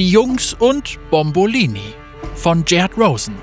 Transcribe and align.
Die 0.00 0.10
Jungs 0.10 0.54
und 0.54 0.98
Bombolini 1.10 1.92
von 2.34 2.64
Gerd 2.64 2.96
Rosen. 2.96 3.34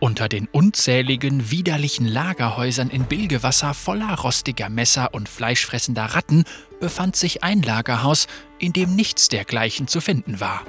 Unter 0.00 0.28
den 0.28 0.48
unzähligen, 0.52 1.50
widerlichen 1.50 2.06
Lagerhäusern 2.06 2.90
in 2.90 3.04
Bilgewasser 3.04 3.72
voller 3.72 4.16
rostiger 4.16 4.68
Messer 4.68 5.14
und 5.14 5.30
fleischfressender 5.30 6.04
Ratten 6.04 6.44
befand 6.78 7.16
sich 7.16 7.42
ein 7.42 7.62
Lagerhaus, 7.62 8.26
in 8.58 8.74
dem 8.74 8.94
nichts 8.96 9.28
dergleichen 9.28 9.88
zu 9.88 10.02
finden 10.02 10.40
war. 10.40 10.60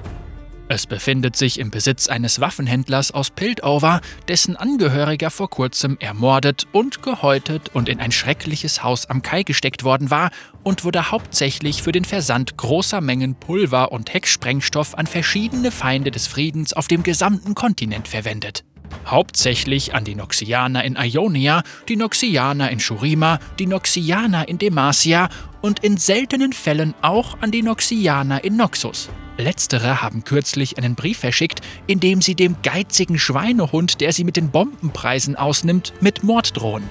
Es 0.69 0.85
befindet 0.85 1.37
sich 1.37 1.59
im 1.59 1.71
Besitz 1.71 2.09
eines 2.09 2.41
Waffenhändlers 2.41 3.11
aus 3.11 3.31
Piltover, 3.31 4.01
dessen 4.27 4.57
Angehöriger 4.57 5.29
vor 5.29 5.49
kurzem 5.49 5.97
ermordet 6.01 6.67
und 6.73 7.01
gehäutet 7.01 7.69
und 7.73 7.87
in 7.87 8.01
ein 8.01 8.11
schreckliches 8.11 8.83
Haus 8.83 9.05
am 9.09 9.21
Kai 9.21 9.43
gesteckt 9.43 9.85
worden 9.85 10.11
war 10.11 10.29
und 10.63 10.83
wurde 10.83 11.09
hauptsächlich 11.09 11.81
für 11.81 11.93
den 11.93 12.03
Versand 12.03 12.57
großer 12.57 12.99
Mengen 12.99 13.35
Pulver 13.35 13.93
und 13.93 14.13
Hecksprengstoff 14.13 14.97
an 14.97 15.07
verschiedene 15.07 15.71
Feinde 15.71 16.11
des 16.11 16.27
Friedens 16.27 16.73
auf 16.73 16.89
dem 16.89 17.01
gesamten 17.01 17.55
Kontinent 17.55 18.09
verwendet. 18.09 18.65
Hauptsächlich 19.05 19.95
an 19.95 20.03
die 20.03 20.15
Noxianer 20.15 20.83
in 20.83 20.97
Ionia, 20.97 21.63
die 21.87 21.95
Noxianer 21.95 22.69
in 22.71 22.81
Shurima, 22.81 23.39
die 23.57 23.67
Noxianer 23.67 24.49
in 24.49 24.57
Demacia 24.57 25.29
und 25.61 25.79
in 25.79 25.95
seltenen 25.95 26.51
Fällen 26.51 26.93
auch 27.01 27.37
an 27.39 27.51
die 27.51 27.63
Noxianer 27.63 28.43
in 28.43 28.57
Noxus. 28.57 29.09
Letztere 29.37 30.01
haben 30.01 30.23
kürzlich 30.23 30.77
einen 30.77 30.95
Brief 30.95 31.19
verschickt, 31.19 31.61
in 31.85 31.99
dem 31.99 32.21
sie 32.21 32.35
dem 32.35 32.55
geizigen 32.63 33.19
Schweinehund, 33.19 34.01
der 34.01 34.11
sie 34.11 34.23
mit 34.23 34.35
den 34.35 34.49
Bombenpreisen 34.49 35.35
ausnimmt, 35.35 35.93
mit 36.01 36.23
Mord 36.23 36.57
drohen. 36.57 36.83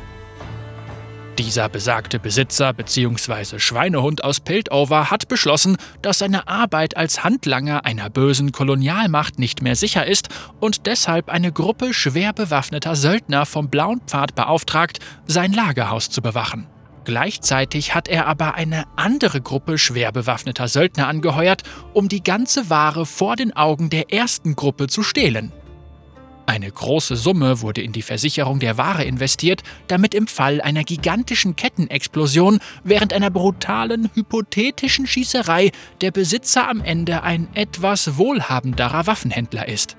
Dieser 1.39 1.69
besagte 1.69 2.19
Besitzer 2.19 2.73
bzw. 2.73 3.59
Schweinehund 3.59 4.25
aus 4.25 4.41
Piltover 4.41 5.11
hat 5.11 5.29
beschlossen, 5.29 5.77
dass 6.01 6.19
seine 6.19 6.49
Arbeit 6.49 6.97
als 6.97 7.25
Handlanger 7.25 7.85
einer 7.85 8.09
bösen 8.09 8.53
Kolonialmacht 8.53 9.39
nicht 9.39 9.61
mehr 9.61 9.77
sicher 9.77 10.07
ist 10.07 10.31
und 10.61 10.87
deshalb 10.87 11.29
eine 11.29 11.53
Gruppe 11.53 11.93
schwer 11.93 12.33
bewaffneter 12.33 12.97
Söldner 12.97 13.45
vom 13.45 13.69
Blauen 13.69 14.01
Pfad 14.07 14.35
beauftragt, 14.35 15.01
sein 15.27 15.53
Lagerhaus 15.53 16.09
zu 16.09 16.23
bewachen. 16.23 16.67
Gleichzeitig 17.07 17.95
hat 17.95 18.09
er 18.09 18.27
aber 18.27 18.57
eine 18.57 18.85
andere 18.97 19.41
Gruppe 19.41 19.79
schwer 19.79 20.11
bewaffneter 20.11 20.67
Söldner 20.67 21.07
angeheuert, 21.07 21.63
um 21.93 22.09
die 22.09 22.21
ganze 22.21 22.69
Ware 22.69 23.07
vor 23.07 23.37
den 23.37 23.55
Augen 23.55 23.91
der 23.91 24.13
ersten 24.13 24.57
Gruppe 24.57 24.89
zu 24.89 25.05
stehlen. 25.05 25.53
Eine 26.47 26.69
große 26.69 27.15
Summe 27.15 27.61
wurde 27.61 27.81
in 27.81 27.93
die 27.93 28.03
Versicherung 28.03 28.59
der 28.59 28.77
Ware 28.77 29.05
investiert, 29.05 29.63
damit 29.87 30.15
im 30.15 30.27
Fall 30.27 30.61
einer 30.61 30.83
gigantischen 30.83 31.55
Kettenexplosion 31.55 32.59
während 32.83 33.13
einer 33.13 33.31
brutalen, 33.31 34.11
hypothetischen 34.15 35.07
Schießerei 35.07 35.71
der 36.01 36.11
Besitzer 36.11 36.69
am 36.69 36.81
Ende 36.81 37.23
ein 37.23 37.47
etwas 37.55 38.17
wohlhabenderer 38.17 39.07
Waffenhändler 39.07 39.69
ist. 39.69 39.97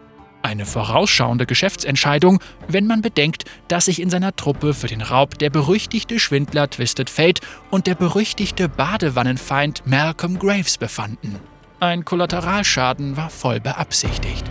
Eine 0.47 0.65
vorausschauende 0.65 1.45
Geschäftsentscheidung, 1.45 2.39
wenn 2.69 2.87
man 2.87 3.01
bedenkt, 3.01 3.43
dass 3.67 3.83
sich 3.83 4.01
in 4.01 4.09
seiner 4.09 4.33
Truppe 4.33 4.73
für 4.73 4.87
den 4.87 5.01
Raub 5.01 5.37
der 5.37 5.49
berüchtigte 5.49 6.21
Schwindler 6.21 6.69
Twisted 6.69 7.09
Fate 7.09 7.41
und 7.69 7.85
der 7.85 7.95
berüchtigte 7.95 8.69
Badewannenfeind 8.69 9.85
Malcolm 9.85 10.39
Graves 10.39 10.77
befanden. 10.77 11.37
Ein 11.81 12.05
Kollateralschaden 12.05 13.17
war 13.17 13.29
voll 13.29 13.59
beabsichtigt. 13.59 14.45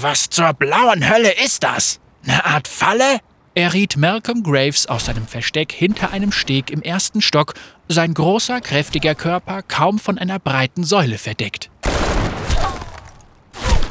Was 0.00 0.28
zur 0.30 0.52
blauen 0.54 1.08
Hölle 1.08 1.30
ist 1.44 1.62
das? 1.62 2.00
Eine 2.24 2.44
Art 2.44 2.66
Falle? 2.66 3.20
Erriet 3.54 3.96
Malcolm 3.96 4.42
Graves 4.42 4.86
aus 4.86 5.06
seinem 5.06 5.26
Versteck 5.26 5.72
hinter 5.72 6.10
einem 6.10 6.32
Steg 6.32 6.70
im 6.70 6.82
ersten 6.82 7.20
Stock, 7.20 7.54
sein 7.88 8.14
großer, 8.14 8.60
kräftiger 8.60 9.14
Körper 9.14 9.62
kaum 9.62 9.98
von 9.98 10.18
einer 10.18 10.38
breiten 10.38 10.84
Säule 10.84 11.18
verdeckt. 11.18 11.70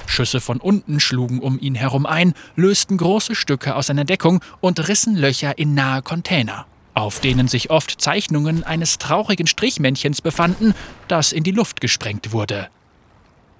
Schüsse 0.07 0.41
von 0.41 0.59
unten 0.59 0.99
schlugen 0.99 1.39
um 1.39 1.59
ihn 1.59 1.75
herum 1.75 2.05
ein, 2.05 2.33
lösten 2.55 2.97
große 2.97 3.35
Stücke 3.35 3.75
aus 3.75 3.87
seiner 3.87 4.03
Deckung 4.03 4.41
und 4.59 4.87
rissen 4.87 5.15
Löcher 5.15 5.57
in 5.57 5.73
nahe 5.73 6.01
Container, 6.01 6.65
auf 6.93 7.19
denen 7.19 7.47
sich 7.47 7.69
oft 7.69 8.01
Zeichnungen 8.01 8.63
eines 8.63 8.97
traurigen 8.97 9.47
Strichmännchens 9.47 10.21
befanden, 10.21 10.73
das 11.07 11.31
in 11.31 11.43
die 11.43 11.51
Luft 11.51 11.79
gesprengt 11.79 12.33
wurde. 12.33 12.67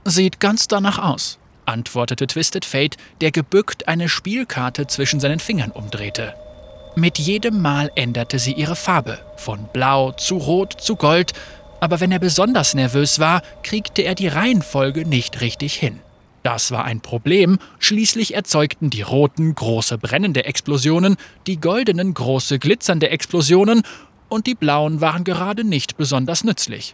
Sieht 0.04 0.40
ganz 0.40 0.68
danach 0.68 1.00
aus 1.00 1.38
antwortete 1.66 2.28
Twisted 2.28 2.66
Fate, 2.66 2.98
der 3.22 3.32
gebückt 3.32 3.88
eine 3.88 4.10
Spielkarte 4.10 4.88
zwischen 4.88 5.20
seinen 5.20 5.40
Fingern 5.40 5.72
umdrehte. 5.72 6.34
Mit 6.96 7.20
jedem 7.20 7.62
Mal 7.62 7.90
änderte 7.96 8.38
sie 8.38 8.54
ihre 8.54 8.76
Farbe, 8.76 9.20
von 9.38 9.68
blau 9.72 10.12
zu 10.12 10.38
rot 10.38 10.76
zu 10.80 10.98
gold, 10.98 11.34
aber 11.80 12.00
wenn 12.00 12.12
er 12.12 12.20
besonders 12.20 12.74
nervös 12.74 13.20
war, 13.20 13.42
kriegte 13.64 14.02
er 14.02 14.14
die 14.14 14.28
Reihenfolge 14.28 15.06
nicht 15.08 15.42
richtig 15.42 15.76
hin. 15.76 16.00
Das 16.44 16.72
war 16.72 16.86
ein 16.86 17.02
Problem, 17.02 17.60
schließlich 17.80 18.34
erzeugten 18.34 18.90
die 18.90 19.04
roten 19.04 19.56
große 19.56 19.98
brennende 19.98 20.46
Explosionen, 20.46 21.16
die 21.48 21.62
goldenen 21.62 22.14
große 22.14 22.60
glitzernde 22.60 23.10
Explosionen 23.10 23.84
und 24.28 24.48
die 24.48 24.56
blauen 24.56 25.02
waren 25.02 25.24
gerade 25.24 25.64
nicht 25.64 25.98
besonders 25.98 26.44
nützlich. 26.44 26.94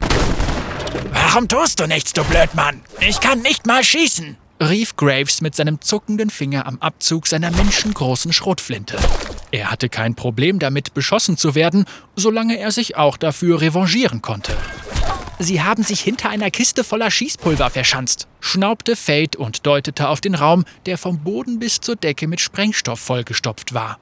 Warum 1.11 1.47
tust 1.47 1.79
du 1.79 1.88
nichts, 1.88 2.13
du 2.13 2.23
Blödmann? 2.25 2.81
Ich 3.00 3.19
kann 3.19 3.41
nicht 3.41 3.66
mal 3.66 3.83
schießen 3.83 4.38
rief 4.59 4.95
Graves 4.95 5.41
mit 5.41 5.56
seinem 5.56 5.81
zuckenden 5.81 6.29
Finger 6.29 6.66
am 6.66 6.79
Abzug 6.79 7.28
seiner 7.28 7.51
menschengroßen 7.51 8.34
Schrotflinte. 8.34 8.97
Er 9.51 9.72
hatte 9.72 9.90
kein 9.90 10.16
Problem 10.16 10.59
damit, 10.59 10.94
beschossen 10.94 11.38
zu 11.38 11.56
werden, 11.56 11.85
solange 12.16 12.59
er 12.59 12.72
sich 12.72 12.97
auch 12.97 13.18
dafür 13.18 13.62
revanchieren 13.62 14.22
konnte. 14.22 14.56
Sie 15.40 15.62
haben 15.62 15.84
sich 15.84 16.01
hinter 16.01 16.29
einer 16.29 16.50
Kiste 16.50 16.84
voller 16.84 17.12
Schießpulver 17.12 17.69
verschanzt, 17.69 18.28
schnaubte 18.40 18.95
Fate 18.95 19.35
und 19.35 19.68
deutete 19.68 20.09
auf 20.09 20.19
den 20.19 20.34
Raum, 20.34 20.66
der 20.88 20.97
vom 20.97 21.19
Boden 21.24 21.59
bis 21.59 21.79
zur 21.79 21.95
Decke 21.95 22.28
mit 22.28 22.41
Sprengstoff 22.41 23.00
vollgestopft 23.00 23.74
war. 23.74 24.00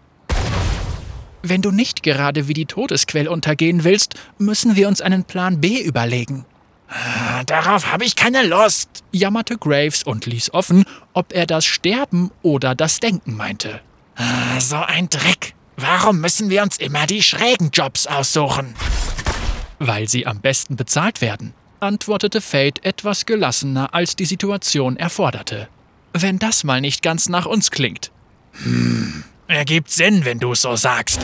Wenn 1.44 1.62
du 1.62 1.72
nicht 1.72 2.02
gerade 2.02 2.48
wie 2.48 2.54
die 2.54 2.66
Todesquell 2.66 3.28
untergehen 3.28 3.84
willst, 3.84 4.16
müssen 4.40 4.76
wir 4.76 4.88
uns 4.88 5.02
einen 5.02 5.26
Plan 5.26 5.60
B 5.60 5.82
überlegen. 5.82 6.46
Darauf 7.46 7.92
habe 7.92 8.06
ich 8.06 8.16
keine 8.16 8.44
Lust, 8.44 9.04
jammerte 9.12 9.58
Graves 9.58 10.04
und 10.04 10.26
ließ 10.26 10.54
offen, 10.54 10.86
ob 11.14 11.34
er 11.34 11.46
das 11.46 11.66
Sterben 11.66 12.32
oder 12.42 12.76
das 12.76 13.00
Denken 13.00 13.36
meinte. 13.36 13.82
Ah, 14.16 14.60
so 14.60 14.78
ein 14.78 15.10
Dreck. 15.10 15.54
Warum 15.78 16.22
müssen 16.22 16.50
wir 16.50 16.64
uns 16.64 16.78
immer 16.78 17.06
die 17.06 17.22
schrägen 17.22 17.70
Jobs 17.72 18.08
aussuchen? 18.08 18.76
Weil 19.80 20.08
sie 20.08 20.26
am 20.26 20.40
besten 20.40 20.78
bezahlt 20.78 21.22
werden, 21.22 21.54
antwortete 21.82 22.40
Fate 22.40 22.84
etwas 22.86 23.26
gelassener, 23.26 23.94
als 23.94 24.16
die 24.16 24.26
Situation 24.26 24.96
erforderte. 24.96 25.68
Wenn 26.14 26.40
das 26.40 26.64
mal 26.64 26.80
nicht 26.80 27.02
ganz 27.02 27.28
nach 27.28 27.46
uns 27.46 27.72
klingt. 27.72 28.12
Hm, 28.64 29.26
ergibt 29.48 29.92
Sinn, 29.92 30.24
wenn 30.24 30.40
du 30.40 30.54
es 30.54 30.62
so 30.62 30.78
sagst. 30.78 31.20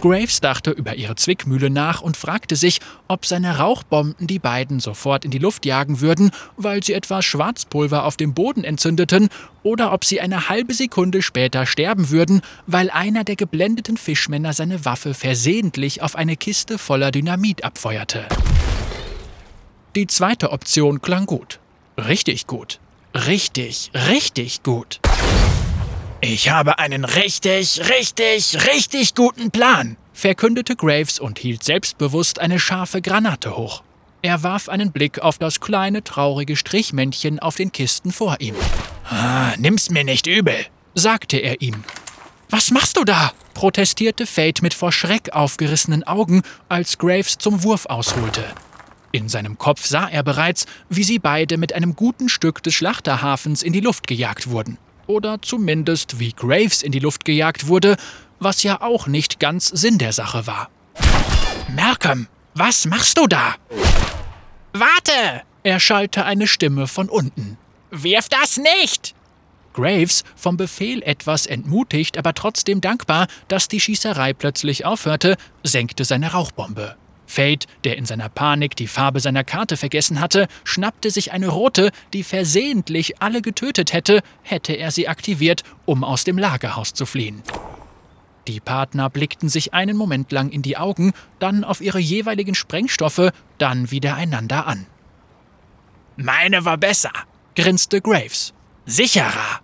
Graves 0.00 0.40
dachte 0.40 0.70
über 0.70 0.94
ihre 0.94 1.16
Zwickmühle 1.16 1.70
nach 1.70 2.00
und 2.00 2.16
fragte 2.16 2.54
sich, 2.54 2.80
ob 3.08 3.26
seine 3.26 3.58
Rauchbomben 3.58 4.26
die 4.26 4.38
beiden 4.38 4.78
sofort 4.78 5.24
in 5.24 5.30
die 5.30 5.38
Luft 5.38 5.66
jagen 5.66 6.00
würden, 6.00 6.30
weil 6.56 6.84
sie 6.84 6.92
etwas 6.92 7.24
Schwarzpulver 7.24 8.04
auf 8.04 8.16
dem 8.16 8.32
Boden 8.34 8.62
entzündeten, 8.62 9.28
oder 9.62 9.92
ob 9.92 10.04
sie 10.04 10.20
eine 10.20 10.48
halbe 10.48 10.74
Sekunde 10.74 11.22
später 11.22 11.66
sterben 11.66 12.10
würden, 12.10 12.42
weil 12.68 12.90
einer 12.90 13.24
der 13.24 13.34
geblendeten 13.34 13.96
Fischmänner 13.96 14.52
seine 14.52 14.84
Waffe 14.84 15.12
versehentlich 15.12 16.02
auf 16.02 16.14
eine 16.14 16.36
Kiste 16.36 16.78
voller 16.78 17.10
Dynamit 17.10 17.64
abfeuerte. 17.64 18.26
Die 19.96 20.06
zweite 20.06 20.52
Option 20.52 21.00
klang 21.00 21.26
gut. 21.26 21.58
Richtig 21.98 22.46
gut. 22.46 22.78
Richtig, 23.14 23.90
richtig 23.94 24.62
gut. 24.62 25.00
Ich 26.22 26.48
habe 26.48 26.78
einen 26.78 27.04
richtig, 27.04 27.88
richtig, 27.90 28.66
richtig 28.66 29.14
guten 29.14 29.50
Plan, 29.50 29.98
verkündete 30.14 30.74
Graves 30.74 31.20
und 31.20 31.38
hielt 31.38 31.62
selbstbewusst 31.62 32.40
eine 32.40 32.58
scharfe 32.58 33.02
Granate 33.02 33.56
hoch. 33.56 33.82
Er 34.22 34.42
warf 34.42 34.70
einen 34.70 34.92
Blick 34.92 35.18
auf 35.18 35.36
das 35.38 35.60
kleine, 35.60 36.02
traurige 36.02 36.56
Strichmännchen 36.56 37.38
auf 37.38 37.56
den 37.56 37.70
Kisten 37.70 38.12
vor 38.12 38.36
ihm. 38.40 38.54
Ah, 39.08 39.52
nimm's 39.58 39.90
mir 39.90 40.04
nicht 40.04 40.26
übel, 40.26 40.56
sagte 40.94 41.36
er 41.36 41.60
ihm. 41.60 41.84
Was 42.48 42.70
machst 42.70 42.96
du 42.96 43.04
da? 43.04 43.32
protestierte 43.52 44.26
Fate 44.26 44.62
mit 44.62 44.74
vor 44.74 44.92
Schreck 44.92 45.32
aufgerissenen 45.32 46.04
Augen, 46.04 46.42
als 46.68 46.98
Graves 46.98 47.36
zum 47.38 47.62
Wurf 47.62 47.86
ausholte. 47.86 48.42
In 49.12 49.28
seinem 49.28 49.58
Kopf 49.58 49.86
sah 49.86 50.08
er 50.08 50.22
bereits, 50.22 50.66
wie 50.88 51.04
sie 51.04 51.18
beide 51.18 51.58
mit 51.58 51.74
einem 51.74 51.94
guten 51.94 52.28
Stück 52.28 52.62
des 52.62 52.74
Schlachterhafens 52.74 53.62
in 53.62 53.72
die 53.72 53.80
Luft 53.80 54.06
gejagt 54.06 54.50
wurden 54.50 54.78
oder 55.06 55.40
zumindest 55.42 56.18
wie 56.18 56.32
Graves 56.32 56.82
in 56.82 56.92
die 56.92 56.98
Luft 56.98 57.24
gejagt 57.24 57.66
wurde, 57.66 57.96
was 58.38 58.62
ja 58.62 58.80
auch 58.80 59.06
nicht 59.06 59.40
ganz 59.40 59.68
Sinn 59.68 59.98
der 59.98 60.12
Sache 60.12 60.46
war. 60.46 60.68
Malcolm, 61.74 62.28
was 62.54 62.86
machst 62.86 63.18
du 63.18 63.26
da? 63.26 63.56
Warte! 64.72 65.42
erschallte 65.62 66.24
eine 66.24 66.46
Stimme 66.46 66.86
von 66.86 67.08
unten. 67.08 67.58
Wirf 67.90 68.28
das 68.28 68.56
nicht! 68.56 69.14
Graves, 69.72 70.24
vom 70.36 70.56
Befehl 70.56 71.02
etwas 71.02 71.44
entmutigt, 71.46 72.16
aber 72.16 72.32
trotzdem 72.32 72.80
dankbar, 72.80 73.26
dass 73.48 73.68
die 73.68 73.80
Schießerei 73.80 74.32
plötzlich 74.32 74.86
aufhörte, 74.86 75.36
senkte 75.64 76.04
seine 76.04 76.32
Rauchbombe. 76.32 76.96
Fate, 77.26 77.66
der 77.84 77.96
in 77.96 78.06
seiner 78.06 78.28
Panik 78.28 78.76
die 78.76 78.86
Farbe 78.86 79.20
seiner 79.20 79.44
Karte 79.44 79.76
vergessen 79.76 80.20
hatte, 80.20 80.46
schnappte 80.64 81.10
sich 81.10 81.32
eine 81.32 81.48
rote, 81.48 81.90
die 82.12 82.22
versehentlich 82.22 83.20
alle 83.20 83.42
getötet 83.42 83.92
hätte, 83.92 84.22
hätte 84.42 84.72
er 84.72 84.90
sie 84.90 85.08
aktiviert, 85.08 85.62
um 85.84 86.04
aus 86.04 86.24
dem 86.24 86.38
Lagerhaus 86.38 86.94
zu 86.94 87.06
fliehen. 87.06 87.42
Die 88.46 88.60
Partner 88.60 89.10
blickten 89.10 89.48
sich 89.48 89.74
einen 89.74 89.96
Moment 89.96 90.30
lang 90.30 90.50
in 90.50 90.62
die 90.62 90.76
Augen, 90.76 91.12
dann 91.40 91.64
auf 91.64 91.80
ihre 91.80 91.98
jeweiligen 91.98 92.54
Sprengstoffe, 92.54 93.32
dann 93.58 93.90
wieder 93.90 94.14
einander 94.14 94.66
an. 94.66 94.86
Meine 96.16 96.64
war 96.64 96.78
besser, 96.78 97.12
grinste 97.56 98.00
Graves. 98.00 98.54
Sicherer. 98.86 99.60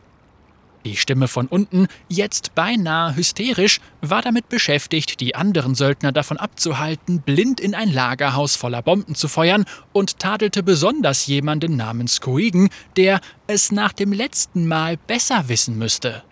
Die 0.84 0.96
Stimme 0.96 1.29
von 1.29 1.46
unten, 1.46 1.87
jetzt 2.08 2.56
beinahe 2.56 3.14
hysterisch, 3.14 3.81
war 4.00 4.20
damit 4.20 4.49
beschäftigt, 4.49 5.20
die 5.20 5.37
anderen 5.37 5.76
Söldner 5.76 6.11
davon 6.11 6.38
abzuhalten, 6.38 7.20
blind 7.20 7.61
in 7.61 7.75
ein 7.75 7.93
Lagerhaus 7.93 8.56
voller 8.56 8.82
Bomben 8.82 9.14
zu 9.14 9.29
feuern 9.29 9.64
und 9.93 10.19
tadelte 10.19 10.64
besonders 10.64 11.26
jemanden 11.26 11.76
namens 11.76 12.20
Koigen, 12.20 12.69
der 12.96 13.20
es 13.46 13.70
nach 13.70 13.93
dem 13.93 14.12
letzten 14.12 14.67
Mal 14.67 14.96
besser 14.96 15.49
wissen 15.49 15.79
müsste. 15.79 16.25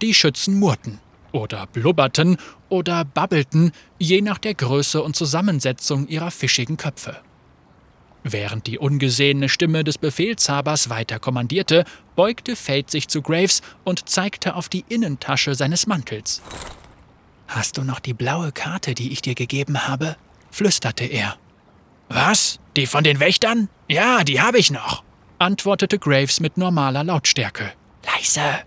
Die 0.00 0.14
Schützen 0.14 0.60
murrten 0.60 1.00
oder 1.32 1.66
blubberten 1.66 2.36
oder 2.68 3.04
babbelten, 3.04 3.72
je 3.98 4.20
nach 4.20 4.38
der 4.38 4.54
Größe 4.54 5.02
und 5.02 5.16
Zusammensetzung 5.16 6.06
ihrer 6.06 6.30
fischigen 6.30 6.76
Köpfe. 6.76 7.16
Während 8.28 8.66
die 8.66 8.78
ungesehene 8.78 9.48
Stimme 9.48 9.84
des 9.84 9.98
Befehlshabers 9.98 10.90
weiter 10.90 11.20
kommandierte, 11.20 11.84
beugte 12.16 12.56
Fate 12.56 12.90
sich 12.90 13.08
zu 13.08 13.22
Graves 13.22 13.62
und 13.84 14.08
zeigte 14.08 14.56
auf 14.56 14.68
die 14.68 14.84
Innentasche 14.88 15.54
seines 15.54 15.86
Mantels. 15.86 16.42
Hast 17.46 17.76
du 17.76 17.84
noch 17.84 18.00
die 18.00 18.14
blaue 18.14 18.50
Karte, 18.50 18.94
die 18.94 19.12
ich 19.12 19.22
dir 19.22 19.34
gegeben 19.34 19.86
habe? 19.86 20.16
flüsterte 20.50 21.04
er. 21.04 21.36
Was? 22.08 22.58
Die 22.76 22.86
von 22.86 23.04
den 23.04 23.20
Wächtern? 23.20 23.68
Ja, 23.88 24.24
die 24.24 24.40
habe 24.40 24.58
ich 24.58 24.70
noch, 24.70 25.04
antwortete 25.38 25.98
Graves 25.98 26.40
mit 26.40 26.56
normaler 26.56 27.04
Lautstärke. 27.04 27.72
Leise. 28.04 28.62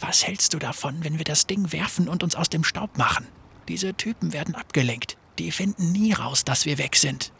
Was 0.00 0.26
hältst 0.26 0.52
du 0.52 0.58
davon, 0.58 1.02
wenn 1.02 1.18
wir 1.18 1.24
das 1.24 1.46
Ding 1.46 1.72
werfen 1.72 2.08
und 2.08 2.22
uns 2.22 2.34
aus 2.34 2.50
dem 2.50 2.64
Staub 2.64 2.98
machen? 2.98 3.26
Diese 3.68 3.94
Typen 3.94 4.32
werden 4.32 4.54
abgelenkt. 4.54 5.16
Die 5.38 5.50
finden 5.50 5.92
nie 5.92 6.12
raus, 6.12 6.44
dass 6.44 6.66
wir 6.66 6.78
weg 6.78 6.96
sind. 6.96 7.32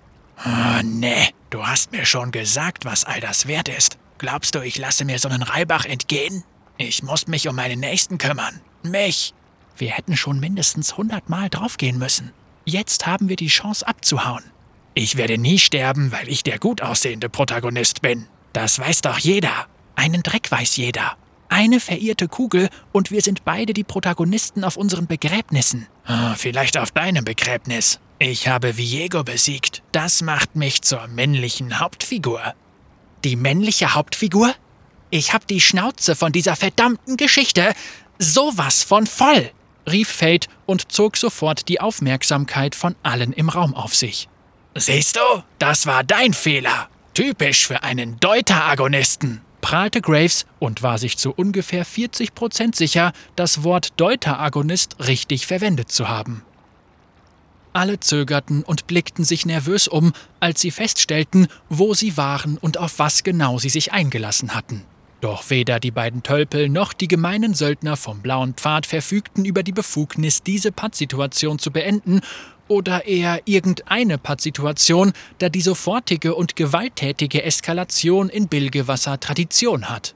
Oh, 0.44 0.81
nee, 0.82 1.28
du 1.50 1.67
hast 1.67 1.93
mir 1.93 2.06
schon 2.06 2.31
gesagt, 2.31 2.84
was 2.84 3.05
all 3.05 3.20
das 3.20 3.46
wert 3.46 3.69
ist. 3.69 3.99
Glaubst 4.19 4.55
du, 4.55 4.61
ich 4.61 4.78
lasse 4.78 5.05
mir 5.05 5.19
so 5.19 5.28
einen 5.28 5.43
Reibach 5.43 5.84
entgehen? 5.84 6.44
Ich 6.76 7.02
muss 7.02 7.26
mich 7.26 7.49
um 7.49 7.56
meine 7.56 7.76
Nächsten 7.76 8.19
kümmern. 8.19 8.61
Mich. 8.82 9.34
Wir 9.76 9.90
hätten 9.90 10.16
schon 10.16 10.40
mindestens 10.40 10.96
hundertmal 10.96 11.49
draufgehen 11.49 11.99
müssen. 11.99 12.32
Jetzt 12.64 13.06
haben 13.06 13.28
wir 13.28 13.37
die 13.37 13.49
Chance 13.49 13.87
abzuhauen. 13.87 14.44
Ich 14.94 15.16
werde 15.16 15.38
nie 15.38 15.58
sterben, 15.58 16.12
weil 16.12 16.28
ich 16.28 16.44
der 16.44 16.58
gut 16.58 16.81
aussehende 16.81 17.28
Protagonist 17.28 18.00
bin. 18.00 18.26
Das 18.52 18.78
weiß 18.78 19.02
doch 19.02 19.19
jeder. 19.19 19.66
Einen 19.96 20.22
Dreck 20.22 20.50
weiß 20.50 20.76
jeder. 20.76 21.17
Eine 21.49 21.81
verirrte 21.81 22.28
Kugel 22.28 22.69
und 22.93 23.10
wir 23.10 23.20
sind 23.20 23.44
beide 23.44 23.75
die 23.75 23.84
Protagonisten 23.84 24.64
auf 24.64 24.76
unseren 24.76 25.06
Begräbnissen. 25.06 25.87
Oh, 26.08 26.34
vielleicht 26.37 26.78
auf 26.78 26.90
deinem 26.90 27.25
Begräbnis. 27.25 28.00
Ich 28.19 28.49
habe 28.49 28.76
Viego 28.76 29.25
besiegt. 29.25 29.82
Das 29.93 30.22
macht 30.22 30.56
mich 30.56 30.82
zur 30.82 31.06
männlichen 31.08 31.81
Hauptfigur. 31.81 32.55
Die 33.25 33.37
männliche 33.37 33.94
Hauptfigur? 33.94 34.55
Ich 35.11 35.32
hab 35.32 35.47
die 35.47 35.61
Schnauze 35.61 36.15
von 36.15 36.31
dieser 36.31 36.56
verdammten 36.56 37.17
Geschichte 37.17 37.73
sowas 38.19 38.82
von 38.82 39.06
voll, 39.06 39.50
rief 39.91 40.11
Fate 40.11 40.49
und 40.67 40.93
zog 40.93 41.17
sofort 41.17 41.69
die 41.69 41.81
Aufmerksamkeit 41.81 42.75
von 42.75 42.94
allen 43.03 43.32
im 43.32 43.49
Raum 43.49 43.75
auf 43.75 43.94
sich. 43.94 44.29
Siehst 44.75 45.17
du, 45.17 45.43
das 45.59 45.87
war 45.87 46.05
dein 46.05 46.35
Fehler. 46.35 46.88
Typisch 47.15 47.67
für 47.67 47.82
einen 47.82 48.21
Deuteragonisten 48.21 49.41
prahlte 49.61 50.03
Graves 50.03 50.44
und 50.59 50.82
war 50.82 50.99
sich 50.99 51.17
zu 51.17 51.32
ungefähr 51.32 51.87
40 51.87 52.35
Prozent 52.35 52.77
sicher, 52.77 53.12
das 53.37 53.65
Wort 53.65 53.94
Deuteragonist 53.97 54.97
richtig 55.06 55.47
verwendet 55.47 55.91
zu 55.91 56.09
haben. 56.09 56.43
Alle 57.75 57.99
zögerten 57.99 58.62
und 58.62 58.87
blickten 58.87 59.25
sich 59.25 59.47
nervös 59.47 59.88
um, 59.88 60.12
als 60.38 60.61
sie 60.61 60.71
feststellten, 60.71 61.49
wo 61.69 61.93
sie 61.93 62.17
waren 62.17 62.56
und 62.56 62.79
auf 62.79 63.00
was 63.00 63.25
genau 63.25 63.59
sie 63.59 63.69
sich 63.69 63.93
eingelassen 63.93 64.55
hatten. 64.55 64.85
Doch 65.21 65.50
weder 65.50 65.81
die 65.81 65.91
beiden 65.91 66.23
Tölpel 66.23 66.69
noch 66.69 66.93
die 66.93 67.09
gemeinen 67.09 67.53
Söldner 67.53 67.97
vom 67.97 68.21
Blauen 68.21 68.55
Pfad 68.55 68.87
verfügten 68.87 69.44
über 69.44 69.65
die 69.65 69.73
Befugnis, 69.73 70.44
diese 70.44 70.71
Pattsituation 70.71 71.59
zu 71.59 71.73
beenden 71.73 72.21
oder 72.69 73.06
eher 73.06 73.43
irgendeine 73.44 74.19
Pattsituation, 74.19 75.12
da 75.38 75.49
die 75.49 75.61
sofortige 75.61 76.37
und 76.37 76.55
gewalttätige 76.55 77.43
Eskalation 77.43 78.29
in 78.29 78.47
Bilgewasser 78.47 79.19
Tradition 79.19 79.88
hat. 79.88 80.15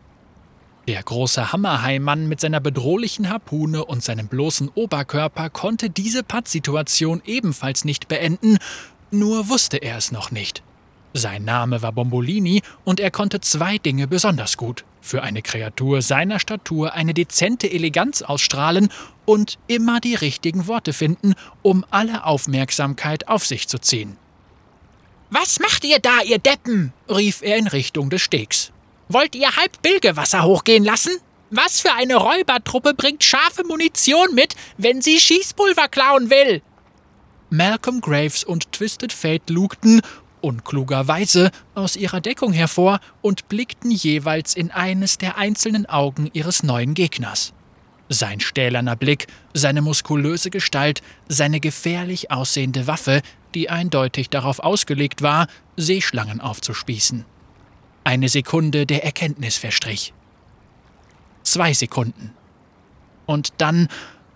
Der 0.89 1.03
große 1.03 1.53
Hammerhaimann 1.53 2.29
mit 2.29 2.41
seiner 2.41 2.61
bedrohlichen 2.61 3.29
Harpune 3.29 3.85
und 3.85 4.03
seinem 4.03 4.27
bloßen 4.27 4.71
Oberkörper 4.75 5.51
konnte 5.51 5.91
diese 5.91 6.23
Pattsituation 6.23 7.21
ebenfalls 7.27 7.85
nicht 7.85 8.09
beenden, 8.09 8.57
nur 9.11 9.51
wusste 9.51 9.77
er 9.77 9.99
es 9.99 10.13
noch 10.13 10.31
nicht. 10.31 10.63
Sein 11.13 11.45
Name 11.45 11.83
war 11.83 11.93
Bombolini 11.93 12.63
und 12.87 13.01
er 13.01 13.11
konnte 13.11 13.43
zwei 13.43 13.77
Dinge 13.77 14.09
besonders 14.09 14.57
gut. 14.57 14.87
Für 15.03 15.23
eine 15.23 15.43
Kreatur 15.43 16.01
seiner 16.01 16.39
Statur 16.39 16.95
eine 16.95 17.13
dezente 17.13 17.71
Eleganz 17.71 18.23
ausstrahlen 18.23 18.89
und 19.27 19.59
immer 19.67 20.01
die 20.01 20.15
richtigen 20.15 20.69
Worte 20.69 20.95
finden, 20.95 21.35
um 21.61 21.85
alle 21.91 22.25
Aufmerksamkeit 22.25 23.29
auf 23.29 23.45
sich 23.45 23.69
zu 23.69 23.79
ziehen. 23.79 24.17
Was 25.29 25.61
macht 25.61 25.85
ihr 25.85 25.99
da, 25.99 26.23
ihr 26.25 26.39
Deppen? 26.39 26.95
rief 27.11 27.43
er 27.43 27.59
in 27.59 27.67
Richtung 27.67 28.09
des 28.09 28.23
Stegs. 28.23 28.73
Wollt 29.09 29.35
ihr 29.35 29.57
halb 29.57 29.81
Bilgewasser 29.81 30.45
hochgehen 30.45 30.85
lassen? 30.85 31.13
Was 31.51 31.81
für 31.81 31.95
eine 31.95 32.17
Räubertruppe 32.17 32.93
bringt 32.93 33.25
scharfe 33.25 33.65
Munition 33.65 34.35
mit, 34.35 34.55
wenn 34.77 35.01
sie 35.01 35.19
Schießpulver 35.19 35.89
klauen 35.89 36.29
will? 36.29 36.61
Malcolm 37.49 38.03
Graves 38.03 38.45
und 38.45 38.71
Twisted 38.73 39.15
Fate 39.15 39.49
lugten, 39.49 40.03
unklugerweise, 40.43 41.51
aus 41.75 41.97
ihrer 41.97 42.21
Deckung 42.21 42.53
hervor 42.53 43.01
und 43.23 43.49
blickten 43.49 43.91
jeweils 43.91 44.55
in 44.55 44.71
eines 44.71 45.17
der 45.17 45.39
einzelnen 45.39 45.87
Augen 45.87 46.29
ihres 46.35 46.63
neuen 46.63 46.93
Gegners. 46.93 47.55
Sein 48.11 48.41
stählerner 48.41 48.97
Blick, 48.97 49.27
seine 49.55 49.81
muskulöse 49.81 50.51
Gestalt, 50.51 51.01
seine 51.29 51.61
gefährlich 51.61 52.31
aussehende 52.31 52.87
Waffe, 52.87 53.23
die 53.55 53.71
eindeutig 53.71 54.29
darauf 54.29 54.59
ausgelegt 54.59 55.23
war, 55.23 55.47
Seeschlangen 55.77 56.43
aufzuspießen. 56.43 57.25
Eine 58.09 58.31
Sekunde 58.31 58.87
der 58.87 59.05
Erkenntnis 59.05 59.59
verstrich. 59.59 60.15
Zwei 61.43 61.75
Sekunden. 61.75 62.33
Und 63.27 63.53
dann, 63.59 63.89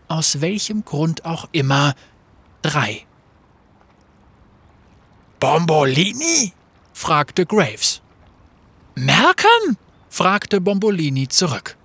aus 0.09 0.43
welchem 0.43 0.85
Grund 0.85 1.25
auch 1.25 1.49
immer, 1.53 1.95
drei. 2.61 3.07
Bombolini? 5.41 6.53
fragte 6.93 7.47
Graves. 7.47 8.03
Malcolm? 8.95 9.79
fragte 10.11 10.61
Bombolini 10.61 11.29
zurück. 11.29 11.79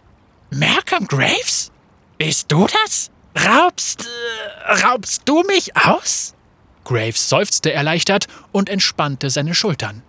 Malcolm 0.50 1.08
Graves? 1.08 1.72
Bist 2.17 2.51
du 2.51 2.67
das? 2.67 3.12
Raubst. 3.46 4.06
Äh, 4.06 4.74
raubst 4.84 5.22
du 5.24 5.41
mich 5.44 5.74
aus? 5.77 6.36
Graves 6.84 7.29
seufzte 7.29 7.72
erleichtert 7.72 8.27
und 8.51 8.67
entspannte 8.67 9.29
seine 9.29 9.56
Schultern. 9.56 10.03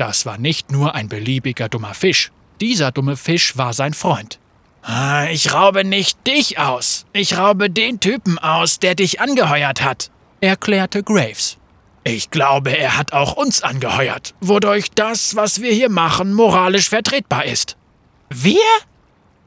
Das 0.00 0.24
war 0.24 0.38
nicht 0.38 0.72
nur 0.72 0.94
ein 0.94 1.10
beliebiger 1.10 1.68
dummer 1.68 1.92
Fisch. 1.92 2.32
Dieser 2.58 2.90
dumme 2.90 3.18
Fisch 3.18 3.58
war 3.58 3.74
sein 3.74 3.92
Freund. 3.92 4.38
Ah, 4.80 5.26
ich 5.30 5.52
raube 5.52 5.84
nicht 5.84 6.26
dich 6.26 6.58
aus. 6.58 7.04
Ich 7.12 7.36
raube 7.36 7.68
den 7.68 8.00
Typen 8.00 8.38
aus, 8.38 8.78
der 8.78 8.94
dich 8.94 9.20
angeheuert 9.20 9.82
hat, 9.82 10.10
erklärte 10.40 11.02
Graves. 11.02 11.58
Ich 12.02 12.30
glaube, 12.30 12.70
er 12.70 12.96
hat 12.96 13.12
auch 13.12 13.34
uns 13.34 13.62
angeheuert, 13.62 14.34
wodurch 14.40 14.90
das, 14.90 15.36
was 15.36 15.60
wir 15.60 15.70
hier 15.70 15.90
machen, 15.90 16.32
moralisch 16.32 16.88
vertretbar 16.88 17.44
ist. 17.44 17.76
Wir? 18.30 18.56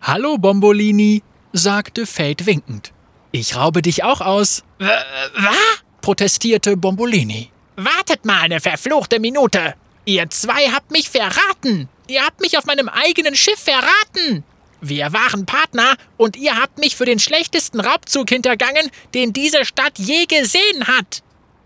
Hallo, 0.03 0.37
Bombolini, 0.37 1.23
sagte 1.51 2.05
Fate 2.05 2.45
winkend. 2.45 2.93
Ich 3.31 3.55
raube 3.55 3.81
dich 3.81 4.03
auch 4.03 4.21
aus. 4.21 4.63
W 4.77 4.85
was? 4.85 5.55
protestierte 6.01 6.77
Bombolini. 6.77 7.49
Wartet 7.75 8.23
mal 8.23 8.41
eine 8.41 8.59
verfluchte 8.59 9.19
Minute. 9.19 9.73
Ihr 10.05 10.29
zwei 10.29 10.69
habt 10.69 10.91
mich 10.91 11.09
verraten. 11.09 11.87
Ihr 12.07 12.23
habt 12.23 12.41
mich 12.41 12.57
auf 12.57 12.65
meinem 12.65 12.89
eigenen 12.89 13.35
Schiff 13.35 13.59
verraten. 13.59 14.43
Wir 14.81 15.13
waren 15.13 15.45
Partner 15.45 15.95
und 16.17 16.35
ihr 16.35 16.57
habt 16.59 16.77
mich 16.77 16.97
für 16.97 17.05
den 17.05 17.19
schlechtesten 17.19 17.79
Raubzug 17.79 18.29
hintergangen, 18.29 18.91
den 19.13 19.31
diese 19.31 19.63
Stadt 19.63 19.97
je 19.97 20.25
gesehen 20.25 20.87
hat. 20.87 21.23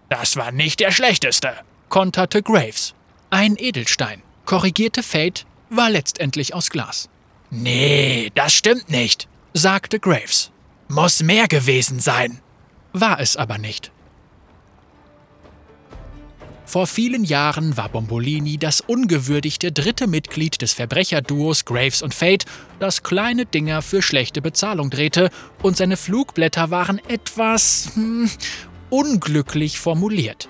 Das 0.10 0.36
war 0.36 0.51
nicht 0.51 0.79
der 0.79 0.91
schlechteste, 0.91 1.51
konterte 1.89 2.44
Graves. 2.44 2.94
Ein 3.32 3.56
Edelstein, 3.58 4.22
korrigierte 4.46 5.01
Fate, 5.01 5.48
war 5.70 5.89
letztendlich 5.89 6.53
aus 6.53 6.70
Glas. 6.70 7.10
Nee, 7.50 8.32
das 8.36 8.53
stimmt 8.53 8.89
nicht, 8.89 9.27
sagte 9.53 10.00
Graves. 10.00 10.51
Muss 10.88 11.24
mehr 11.24 11.48
gewesen 11.48 12.00
sein. 12.00 12.39
War 12.94 13.20
es 13.20 13.36
aber 13.36 13.58
nicht. 13.58 13.91
Vor 16.67 16.86
vielen 16.86 17.24
Jahren 17.24 17.77
war 17.77 17.88
Bombolini 17.88 18.57
das 18.57 18.81
ungewürdigte 18.81 19.71
dritte 19.71 20.05
Mitglied 20.05 20.62
des 20.62 20.74
Verbrecherduos 20.74 21.63
Graves 21.63 22.01
und 22.01 22.13
Fate, 22.13 22.43
das 22.79 23.03
kleine 23.03 23.45
Dinger 23.45 23.81
für 23.81 24.01
schlechte 24.01 24.41
Bezahlung 24.41 24.89
drehte, 24.89 25.29
und 25.63 25.77
seine 25.77 25.95
Flugblätter 25.95 26.69
waren 26.69 27.00
etwas 27.07 27.91
hm, 27.93 28.29
unglücklich 28.89 29.79
formuliert. 29.79 30.50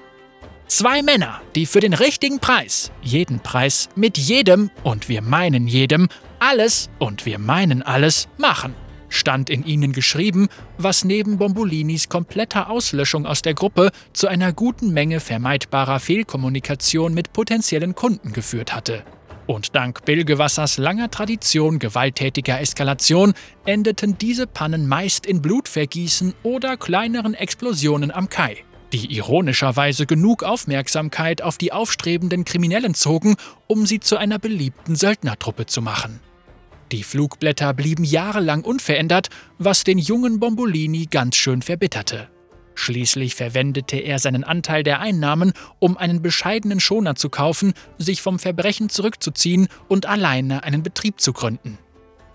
Zwei 0.66 1.04
Männer, 1.04 1.40
die 1.54 1.68
für 1.68 1.82
den 1.82 1.94
richtigen 1.94 2.40
Preis, 2.40 2.92
jeden 3.04 3.40
Preis, 3.40 3.88
mit 3.96 4.18
jedem, 4.18 4.72
und 4.84 5.10
wir 5.10 5.22
meinen 5.22 5.68
jedem, 5.68 6.10
alles, 6.40 6.90
und 6.98 7.28
wir 7.28 7.38
meinen 7.38 7.84
alles, 7.84 8.28
machen 8.40 8.74
stand 9.10 9.50
in 9.50 9.66
ihnen 9.66 9.92
geschrieben, 9.92 10.48
was 10.78 11.04
neben 11.04 11.38
Bombolinis 11.38 12.10
kompletter 12.10 12.70
Auslöschung 12.70 13.26
aus 13.26 13.42
der 13.42 13.54
Gruppe 13.54 13.92
zu 14.14 14.28
einer 14.28 14.54
guten 14.54 14.92
Menge 14.92 15.20
vermeidbarer 15.20 16.00
Fehlkommunikation 16.00 17.14
mit 17.14 17.34
potenziellen 17.34 17.96
Kunden 17.96 18.34
geführt 18.34 18.74
hatte. 18.74 19.04
Und 19.48 19.76
dank 19.76 20.04
Bilgewassers 20.04 20.78
langer 20.78 21.10
Tradition 21.10 21.80
gewalttätiger 21.80 22.60
Eskalation 22.60 23.34
endeten 23.66 24.18
diese 24.18 24.46
Pannen 24.46 24.88
meist 24.88 25.26
in 25.26 25.42
Blutvergießen 25.42 26.34
oder 26.44 26.76
kleineren 26.76 27.34
Explosionen 27.34 28.12
am 28.12 28.28
Kai, 28.28 28.58
die 28.92 29.16
ironischerweise 29.16 30.06
genug 30.06 30.44
Aufmerksamkeit 30.44 31.42
auf 31.42 31.58
die 31.58 31.72
aufstrebenden 31.72 32.44
Kriminellen 32.44 32.94
zogen, 32.94 33.38
um 33.68 33.86
sie 33.86 34.02
zu 34.02 34.18
einer 34.18 34.38
beliebten 34.38 34.98
Söldnertruppe 34.98 35.66
zu 35.66 35.82
machen. 35.82 36.20
Die 36.92 37.04
Flugblätter 37.04 37.74
blieben 37.74 38.04
jahrelang 38.04 38.64
unverändert, 38.64 39.30
was 39.58 39.84
den 39.84 39.98
jungen 39.98 40.40
Bombolini 40.40 41.08
ganz 41.10 41.36
schön 41.36 41.62
verbitterte. 41.62 42.30
Schließlich 42.76 43.36
verwendete 43.36 43.98
er 43.98 44.20
seinen 44.20 44.44
Anteil 44.44 44.84
der 44.84 45.00
Einnahmen, 45.00 45.54
um 45.80 45.98
einen 45.98 46.22
bescheidenen 46.22 46.80
Schoner 46.80 47.16
zu 47.16 47.30
kaufen, 47.30 47.74
sich 47.98 48.22
vom 48.22 48.40
Verbrechen 48.40 48.90
zurückzuziehen 48.90 49.68
und 49.88 50.06
alleine 50.06 50.64
einen 50.64 50.84
Betrieb 50.84 51.20
zu 51.20 51.34
gründen. 51.34 51.80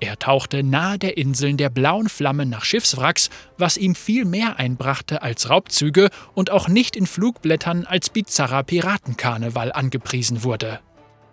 Er 0.00 0.18
tauchte 0.18 0.64
nahe 0.64 0.98
der 0.98 1.16
Inseln 1.16 1.56
der 1.56 1.70
blauen 1.70 2.08
Flamme 2.08 2.44
nach 2.44 2.64
Schiffswracks, 2.64 3.30
was 3.56 3.76
ihm 3.76 3.94
viel 3.94 4.24
mehr 4.24 4.58
einbrachte 4.58 5.22
als 5.22 5.48
Raubzüge 5.48 6.10
und 6.34 6.50
auch 6.50 6.66
nicht 6.66 6.96
in 6.96 7.06
Flugblättern 7.06 7.86
als 7.86 8.10
bizarrer 8.10 8.64
Piratenkarneval 8.64 9.70
angepriesen 9.70 10.42
wurde. 10.42 10.80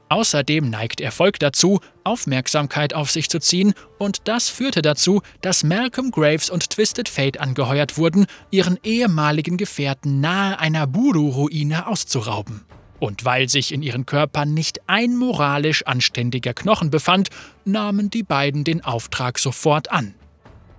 Außerdem 0.10 0.72
neigt 0.72 1.02
Erfolg 1.02 1.38
dazu, 1.40 1.80
Aufmerksamkeit 2.04 2.96
auf 2.96 3.12
sich 3.12 3.30
zu 3.30 3.40
ziehen, 3.40 3.74
und 4.00 4.28
das 4.28 4.50
führte 4.50 4.82
dazu, 4.82 5.22
dass 5.42 5.64
Malcolm 5.64 6.10
Graves 6.10 6.50
und 6.50 6.72
Twisted 6.72 7.08
Fate 7.08 7.40
angeheuert 7.40 7.98
wurden, 8.00 8.26
ihren 8.50 8.80
ehemaligen 8.84 9.58
Gefährten 9.58 10.20
nahe 10.20 10.60
einer 10.60 10.88
Buru-Ruine 10.88 11.86
auszurauben. 11.86 12.66
Und 13.00 13.24
weil 13.24 13.48
sich 13.50 13.72
in 13.72 13.84
ihren 13.84 14.08
Körpern 14.08 14.54
nicht 14.54 14.82
ein 14.88 15.16
moralisch 15.16 15.86
anständiger 15.86 16.56
Knochen 16.56 16.90
befand, 16.90 17.30
nahmen 17.64 18.10
die 18.10 18.24
beiden 18.24 18.64
den 18.64 18.84
Auftrag 18.84 19.38
sofort 19.38 19.92
an. 19.92 20.16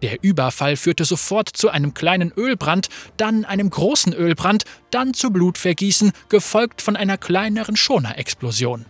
Der 0.03 0.23
Überfall 0.23 0.77
führte 0.77 1.05
sofort 1.05 1.49
zu 1.49 1.69
einem 1.69 1.95
kleinen 1.95 2.33
Ölbrand, 2.37 2.89
dann 3.17 3.45
einem 3.45 3.71
großen 3.71 4.13
Ölbrand, 4.13 4.65
dann 4.91 5.15
zu 5.15 5.31
Blutvergießen, 5.31 6.13
gefolgt 6.29 6.83
von 6.83 6.97
einer 6.97 7.17
kleineren 7.17 7.77
Schonerexplosion. 7.77 8.87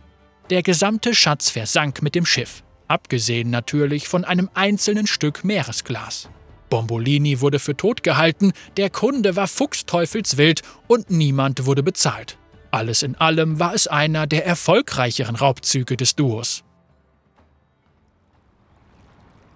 Der 0.51 0.65
gesamte 0.65 1.15
Schatz 1.15 1.49
versank 1.49 2.03
mit 2.03 2.17
dem 2.17 2.27
Schiff, 2.27 2.65
abgesehen 2.89 3.51
natürlich 3.51 4.09
von 4.09 4.25
einem 4.25 4.51
einzelnen 4.55 5.07
Stück 5.07 5.45
Meeresglas. 5.45 6.29
Bombolini 6.71 7.41
wurde 7.41 7.61
für 7.61 7.77
tot 7.77 8.03
gehalten, 8.03 8.53
der 8.77 8.91
Kunde 8.91 9.37
war 9.37 9.47
fuchsteufelswild 9.47 10.63
und 10.89 11.09
niemand 11.09 11.67
wurde 11.67 11.85
bezahlt. 11.85 12.37
Alles 12.73 13.05
in 13.05 13.15
allem 13.15 13.61
war 13.61 13.75
es 13.75 13.87
einer 13.87 14.27
der 14.27 14.45
erfolgreicheren 14.45 15.37
Raubzüge 15.37 15.97
des 15.97 16.17
Duos. 16.17 16.65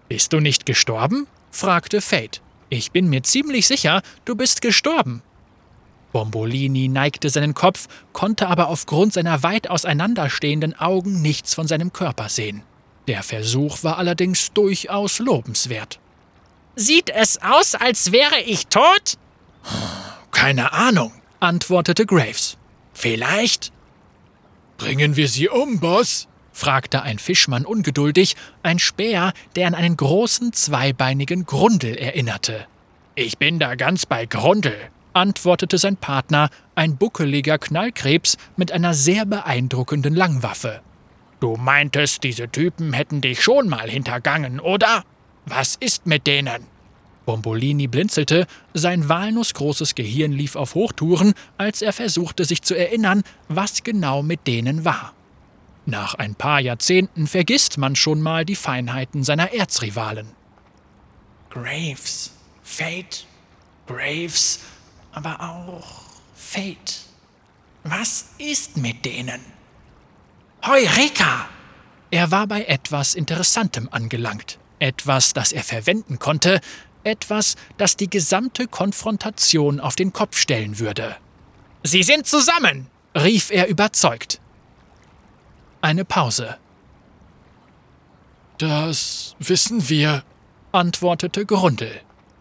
Bist 0.08 0.32
du 0.32 0.38
nicht 0.38 0.64
gestorben? 0.64 1.26
fragte 1.50 2.00
Fate. 2.00 2.40
Ich 2.68 2.92
bin 2.92 3.08
mir 3.08 3.24
ziemlich 3.24 3.66
sicher, 3.66 4.00
du 4.24 4.36
bist 4.36 4.62
gestorben. 4.62 5.22
Bombolini 6.14 6.87
neigte 6.87 7.28
seinen 7.28 7.54
Kopf, 7.54 7.88
konnte 8.12 8.47
aber 8.47 8.68
aufgrund 8.68 9.12
seiner 9.12 9.42
weit 9.42 9.68
auseinanderstehenden 9.68 10.78
Augen 10.78 11.21
nichts 11.23 11.54
von 11.54 11.66
seinem 11.66 11.92
Körper 11.92 12.28
sehen. 12.28 12.62
Der 13.09 13.25
Versuch 13.25 13.83
war 13.83 13.99
allerdings 13.99 14.52
durchaus 14.52 15.18
lobenswert. 15.18 15.99
Sieht 16.76 17.11
es 17.11 17.42
aus, 17.42 17.75
als 17.75 18.12
wäre 18.12 18.40
ich 18.47 18.68
tot? 18.68 19.14
Keine 20.30 20.73
Ahnung, 20.73 21.12
antwortete 21.40 22.06
Graves. 22.06 22.59
Vielleicht? 22.92 23.73
Bringen 24.78 25.16
wir 25.16 25.26
sie 25.26 25.49
um, 25.49 25.80
Boss? 25.80 26.28
fragte 26.52 27.02
ein 27.02 27.18
Fischmann 27.18 27.66
ungeduldig, 27.66 28.37
ein 28.62 28.78
Speer, 28.78 29.33
der 29.56 29.66
an 29.66 29.75
einen 29.75 29.97
großen 29.97 30.52
zweibeinigen 30.52 31.44
Grundel 31.44 31.97
erinnerte. 31.97 32.68
Ich 33.16 33.38
bin 33.38 33.59
da 33.59 33.75
ganz 33.75 34.06
bei 34.06 34.26
Grundel, 34.26 34.76
antwortete 35.14 35.78
sein 35.78 35.97
Partner, 35.97 36.50
ein 36.75 36.97
buckeliger 36.97 37.59
Knallkrebs 37.59 38.37
mit 38.56 38.73
einer 38.73 38.94
sehr 38.94 39.25
beeindruckenden 39.25 40.14
Langwaffe. 40.14 40.80
Du 41.40 41.56
meintest, 41.56 42.23
diese 42.25 42.49
Typen 42.49 42.92
hätten 42.92 43.21
dich 43.21 43.42
schon 43.42 43.68
mal 43.68 43.88
hintergangen, 43.88 44.61
oder? 44.61 45.04
Was 45.47 45.76
ist 45.76 46.06
mit 46.06 46.26
denen? 46.26 46.66
Bombolini 47.26 47.87
blinzelte, 47.87 48.47
sein 48.75 49.09
walnussgroßes 49.09 49.94
Gehirn 49.94 50.33
lief 50.33 50.56
auf 50.56 50.75
Hochtouren, 50.75 51.35
als 51.56 51.83
er 51.83 51.92
versuchte 51.92 52.44
sich 52.44 52.62
zu 52.62 52.75
erinnern, 52.75 53.23
was 53.49 53.83
genau 53.83 54.23
mit 54.23 54.47
denen 54.47 54.85
war. 54.85 55.12
Nach 55.87 56.14
ein 56.14 56.35
paar 56.35 56.61
Jahrzehnten 56.61 57.26
vergisst 57.26 57.78
man 57.78 57.97
schon 57.97 58.23
mal 58.23 58.44
die 58.44 58.56
Feinheiten 58.56 59.23
seiner 59.23 59.52
Erzrivalen. 59.52 60.28
Graves, 61.50 62.33
Fate, 62.62 63.26
Graves, 63.87 64.61
aber 65.14 65.40
auch 65.40 66.02
Fate. 66.35 67.00
Was 67.85 68.26
ist 68.38 68.76
mit 68.76 69.04
denen? 69.04 69.40
Heureka! 70.64 71.49
Er 72.11 72.30
war 72.30 72.47
bei 72.47 72.64
etwas 72.64 73.14
Interessantem 73.14 73.88
angelangt. 73.90 74.59
Etwas, 74.78 75.33
das 75.33 75.52
er 75.52 75.62
verwenden 75.62 76.18
konnte. 76.18 76.61
Etwas, 77.02 77.56
das 77.76 77.97
die 77.97 78.09
gesamte 78.09 78.66
Konfrontation 78.66 79.80
auf 79.80 79.97
den 79.97 80.12
Kopf 80.12 80.37
stellen 80.38 80.78
würde. 80.78 81.16
Sie 81.83 82.02
sind 82.02 82.26
zusammen! 82.26 82.88
rief 83.16 83.50
er 83.50 83.68
überzeugt. 83.68 84.40
Eine 85.80 86.04
Pause. 86.04 86.56
Das 88.59 89.37
wissen 89.38 89.88
wir, 89.88 90.25
antwortete 90.73 91.47
Grundel. 91.47 92.00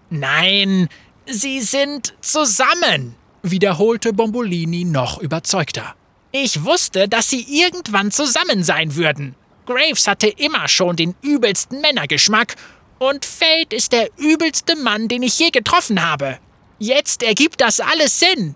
Nein, 0.09 0.87
Sie 1.25 1.61
sind 1.61 2.13
zusammen, 2.21 3.15
wiederholte 3.43 4.11
Bombolini 4.11 4.83
noch 4.83 5.19
überzeugter. 5.19 5.95
Ich 6.31 6.65
wusste, 6.65 7.07
dass 7.07 7.29
sie 7.29 7.45
irgendwann 7.47 8.11
zusammen 8.11 8.63
sein 8.63 8.95
würden. 8.95 9.35
Graves 9.65 10.07
hatte 10.07 10.27
immer 10.27 10.67
schon 10.67 10.97
den 10.97 11.15
übelsten 11.21 11.79
Männergeschmack 11.79 12.55
und 12.99 13.23
Fate 13.23 13.71
ist 13.71 13.93
der 13.93 14.09
übelste 14.17 14.75
Mann, 14.75 15.07
den 15.07 15.23
ich 15.23 15.39
je 15.39 15.49
getroffen 15.49 16.05
habe. 16.05 16.39
Jetzt 16.79 17.23
ergibt 17.23 17.61
das 17.61 17.79
alles 17.79 18.19
Sinn. 18.19 18.55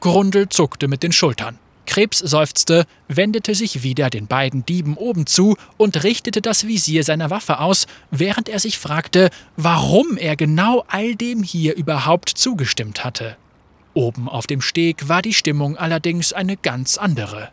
Grundel 0.00 0.48
zuckte 0.50 0.88
mit 0.88 1.02
den 1.02 1.12
Schultern. 1.12 1.58
Krebs 1.86 2.18
seufzte, 2.18 2.84
wendete 3.08 3.54
sich 3.54 3.82
wieder 3.82 4.10
den 4.10 4.26
beiden 4.26 4.66
Dieben 4.66 4.96
oben 4.96 5.26
zu 5.26 5.56
und 5.76 6.02
richtete 6.04 6.42
das 6.42 6.66
Visier 6.66 7.04
seiner 7.04 7.30
Waffe 7.30 7.60
aus, 7.60 7.86
während 8.10 8.48
er 8.48 8.58
sich 8.58 8.78
fragte, 8.78 9.30
warum 9.56 10.16
er 10.16 10.36
genau 10.36 10.84
all 10.88 11.14
dem 11.14 11.42
hier 11.42 11.76
überhaupt 11.76 12.28
zugestimmt 12.28 13.04
hatte. 13.04 13.36
Oben 13.94 14.28
auf 14.28 14.46
dem 14.46 14.60
Steg 14.60 15.08
war 15.08 15.22
die 15.22 15.32
Stimmung 15.32 15.78
allerdings 15.78 16.32
eine 16.32 16.56
ganz 16.56 16.98
andere. 16.98 17.48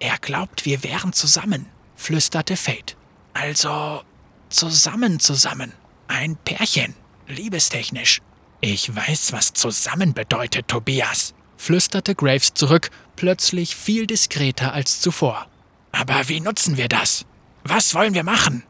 Er 0.00 0.18
glaubt, 0.18 0.64
wir 0.64 0.82
wären 0.82 1.12
zusammen, 1.12 1.66
flüsterte 1.94 2.56
Fate. 2.56 2.96
Also 3.34 4.02
zusammen 4.48 5.20
zusammen. 5.20 5.72
Ein 6.08 6.36
Pärchen, 6.36 6.94
liebestechnisch. 7.28 8.20
Ich 8.60 8.94
weiß, 8.94 9.32
was 9.32 9.52
zusammen 9.52 10.14
bedeutet, 10.14 10.66
Tobias 10.66 11.34
flüsterte 11.58 12.14
Graves 12.14 12.54
zurück, 12.54 12.90
plötzlich 13.16 13.76
viel 13.76 14.06
diskreter 14.06 14.72
als 14.72 15.00
zuvor. 15.00 15.46
Aber 15.92 16.28
wie 16.28 16.40
nutzen 16.40 16.78
wir 16.78 16.88
das? 16.88 17.26
Was 17.64 17.94
wollen 17.94 18.14
wir 18.14 18.24
machen? 18.24 18.62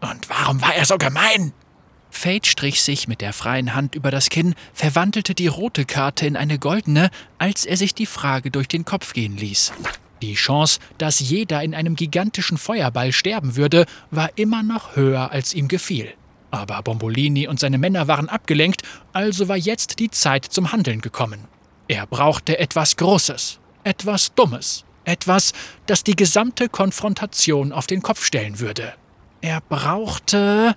Und 0.00 0.28
warum 0.28 0.60
war 0.60 0.74
er 0.74 0.84
so 0.84 0.98
gemein? 0.98 1.52
Fate 2.10 2.46
strich 2.46 2.80
sich 2.82 3.08
mit 3.08 3.20
der 3.20 3.32
freien 3.32 3.74
Hand 3.74 3.96
über 3.96 4.12
das 4.12 4.30
Kinn, 4.30 4.54
verwandelte 4.72 5.34
die 5.34 5.48
rote 5.48 5.84
Karte 5.84 6.26
in 6.26 6.36
eine 6.36 6.60
goldene, 6.60 7.10
als 7.38 7.64
er 7.64 7.76
sich 7.76 7.94
die 7.94 8.06
Frage 8.06 8.52
durch 8.52 8.68
den 8.68 8.84
Kopf 8.84 9.14
gehen 9.14 9.36
ließ. 9.36 9.72
Die 10.22 10.34
Chance, 10.34 10.78
dass 10.96 11.18
jeder 11.18 11.62
in 11.62 11.74
einem 11.74 11.96
gigantischen 11.96 12.56
Feuerball 12.56 13.12
sterben 13.12 13.56
würde, 13.56 13.84
war 14.10 14.30
immer 14.36 14.62
noch 14.62 14.94
höher, 14.94 15.32
als 15.32 15.54
ihm 15.54 15.66
gefiel. 15.66 16.14
Aber 16.50 16.80
Bombolini 16.82 17.48
und 17.48 17.58
seine 17.58 17.78
Männer 17.78 18.06
waren 18.06 18.28
abgelenkt, 18.28 18.82
also 19.12 19.48
war 19.48 19.56
jetzt 19.56 19.98
die 19.98 20.10
Zeit 20.10 20.44
zum 20.44 20.70
Handeln 20.70 21.00
gekommen. 21.00 21.48
Er 21.88 22.06
brauchte 22.06 22.58
etwas 22.58 22.96
Großes, 22.96 23.58
etwas 23.84 24.34
Dummes, 24.34 24.84
etwas, 25.04 25.52
das 25.86 26.02
die 26.02 26.16
gesamte 26.16 26.68
Konfrontation 26.68 27.72
auf 27.72 27.86
den 27.86 28.00
Kopf 28.00 28.24
stellen 28.24 28.58
würde. 28.58 28.94
Er 29.42 29.60
brauchte. 29.60 30.74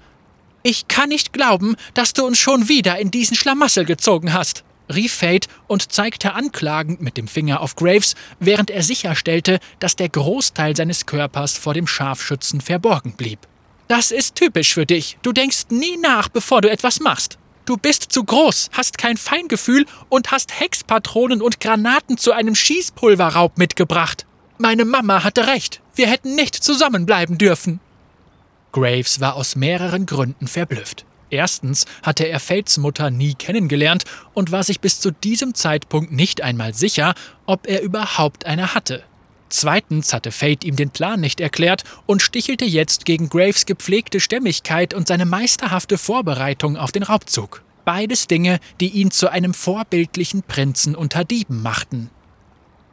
Ich 0.63 0.89
kann 0.89 1.09
nicht 1.09 1.31
glauben, 1.31 1.77
dass 1.93 2.11
du 2.11 2.25
uns 2.25 2.37
schon 2.37 2.67
wieder 2.67 2.99
in 2.99 3.09
diesen 3.09 3.37
Schlamassel 3.37 3.85
gezogen 3.85 4.33
hast, 4.33 4.65
rief 4.93 5.13
Fate 5.13 5.47
und 5.67 5.93
zeigte 5.93 6.33
anklagend 6.33 7.01
mit 7.01 7.15
dem 7.15 7.29
Finger 7.29 7.61
auf 7.61 7.75
Graves, 7.77 8.15
während 8.39 8.69
er 8.69 8.83
sicherstellte, 8.83 9.59
dass 9.79 9.95
der 9.95 10.09
Großteil 10.09 10.75
seines 10.75 11.05
Körpers 11.05 11.57
vor 11.57 11.73
dem 11.73 11.87
Scharfschützen 11.87 12.59
verborgen 12.59 13.13
blieb. 13.13 13.39
Das 13.87 14.11
ist 14.11 14.35
typisch 14.35 14.73
für 14.73 14.85
dich. 14.85 15.17
Du 15.21 15.31
denkst 15.31 15.67
nie 15.69 15.95
nach, 15.97 16.27
bevor 16.27 16.59
du 16.61 16.69
etwas 16.69 16.99
machst. 16.99 17.37
Du 17.67 17.75
bist 17.75 18.13
zu 18.13 18.23
groß, 18.23 18.69
hast 18.71 18.97
kein 18.97 19.17
Feingefühl 19.17 19.85
und 20.07 20.31
hast 20.31 20.57
Hexpatronen 20.57 21.41
und 21.41 21.59
Granaten 21.59 22.17
zu 22.17 22.31
einem 22.31 22.55
Schießpulverraub 22.55 23.57
mitgebracht. 23.57 24.25
Meine 24.57 24.85
Mama 24.85 25.25
hatte 25.25 25.47
recht. 25.47 25.81
Wir 25.93 26.07
hätten 26.07 26.33
nicht 26.33 26.55
zusammenbleiben 26.55 27.37
dürfen. 27.37 27.81
Graves 28.71 29.19
war 29.19 29.35
aus 29.35 29.57
mehreren 29.57 30.05
Gründen 30.05 30.47
verblüfft. 30.47 31.05
Erstens 31.29 31.85
hatte 32.03 32.23
er 32.23 32.39
Fates 32.39 32.77
Mutter 32.77 33.11
nie 33.11 33.33
kennengelernt 33.33 34.05
und 34.33 34.53
war 34.53 34.63
sich 34.63 34.79
bis 34.79 35.01
zu 35.01 35.11
diesem 35.11 35.53
Zeitpunkt 35.53 36.13
nicht 36.13 36.41
einmal 36.41 36.73
sicher, 36.73 37.15
ob 37.45 37.67
er 37.67 37.81
überhaupt 37.81 38.45
eine 38.45 38.75
hatte. 38.75 39.03
Zweitens 39.49 40.13
hatte 40.13 40.31
Fate 40.31 40.63
ihm 40.63 40.75
den 40.75 40.89
Plan 40.89 41.19
nicht 41.19 41.39
erklärt 41.39 41.83
und 42.05 42.21
stichelte 42.21 42.65
jetzt 42.65 43.05
gegen 43.05 43.29
Graves 43.29 43.65
gepflegte 43.65 44.19
Stämmigkeit 44.19 44.93
und 44.93 45.07
seine 45.07 45.25
meisterhafte 45.25 45.97
Vorbereitung 45.97 46.77
auf 46.77 46.91
den 46.91 47.03
Raubzug. 47.03 47.63
Beides 47.85 48.27
Dinge, 48.27 48.59
die 48.81 48.89
ihn 48.89 49.11
zu 49.11 49.31
einem 49.31 49.53
vorbildlichen 49.53 50.43
Prinzen 50.43 50.95
unter 50.95 51.23
Dieben 51.23 51.61
machten. 51.61 52.09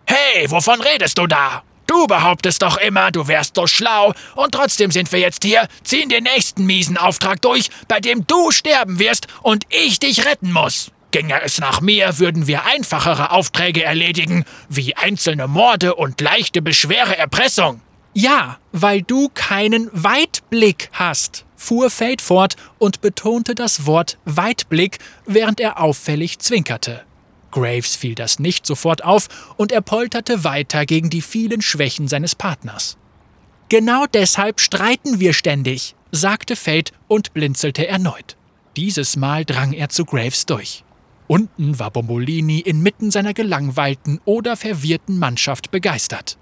Hey, 0.07 0.49
wovon 0.51 0.81
redest 0.81 1.19
du 1.19 1.27
da? 1.27 1.65
Du 1.87 2.07
behauptest 2.07 2.63
doch 2.63 2.77
immer, 2.79 3.11
du 3.11 3.29
wärst 3.29 3.57
so 3.57 3.67
schlau, 3.67 4.15
und 4.37 4.53
trotzdem 4.53 4.91
sind 4.91 5.11
wir 5.13 5.19
jetzt 5.19 5.45
hier, 5.45 5.69
ziehen 5.83 6.09
den 6.09 6.25
nächsten 6.25 6.65
miesen 6.65 6.97
Auftrag 6.97 7.43
durch, 7.43 7.69
bei 7.89 8.01
dem 8.01 8.27
du 8.27 8.51
sterben 8.53 8.99
wirst 8.99 9.27
und 9.43 9.65
ich 9.69 9.99
dich 9.99 10.25
retten 10.25 10.53
muss. 10.53 10.91
Ginge 11.14 11.40
es 11.44 11.61
nach 11.61 11.80
mir, 11.80 12.18
würden 12.18 12.49
wir 12.49 12.64
einfachere 12.64 13.30
Aufträge 13.30 13.85
erledigen, 13.85 14.44
wie 14.68 14.97
einzelne 14.97 15.47
Morde 15.47 15.94
und 15.94 16.21
leichte 16.21 16.61
beschwere 16.61 17.16
Erpressung. 17.16 17.80
Ja, 18.14 18.59
weil 18.73 19.02
du 19.02 19.28
keinen 19.33 19.88
Weitblick 19.92 20.90
hast, 20.92 21.44
fuhr 21.54 21.90
Fate 21.90 22.21
fort 22.21 22.56
und 22.78 23.00
betonte 23.00 23.54
das 23.54 23.87
Wort 23.87 24.18
Weitblick, 24.25 24.99
während 25.25 25.61
er 25.61 25.80
auffällig 25.80 26.40
zwinkerte. 26.40 27.04
Graves 27.52 27.94
fiel 27.94 28.16
das 28.16 28.40
nicht 28.40 28.66
sofort 28.66 29.04
auf 29.04 29.28
und 29.56 29.71
er 29.71 29.83
polterte 29.83 30.42
weiter 30.42 30.85
gegen 30.85 31.11
die 31.11 31.23
vielen 31.23 31.62
Schwächen 31.62 32.09
seines 32.09 32.35
Partners. 32.35 32.99
Genau 33.68 34.06
deshalb 34.12 34.61
streiten 34.61 35.21
wir 35.21 35.33
ständig, 35.33 35.94
sagte 36.11 36.56
Fate 36.56 36.90
und 37.06 37.35
blinzelte 37.35 37.87
erneut. 37.87 38.37
Dieses 38.76 39.14
Mal 39.14 39.44
drang 39.44 39.73
er 39.73 39.90
zu 39.90 40.04
Graves 40.04 40.47
durch. 40.47 40.83
Unten 41.26 41.78
war 41.78 41.90
Bombolini 41.90 42.61
inmitten 42.61 43.11
seiner 43.11 43.33
gelangweilten 43.33 44.21
oder 44.25 44.57
verwirrten 44.57 45.19
Mannschaft 45.19 45.71
begeistert. 45.71 46.37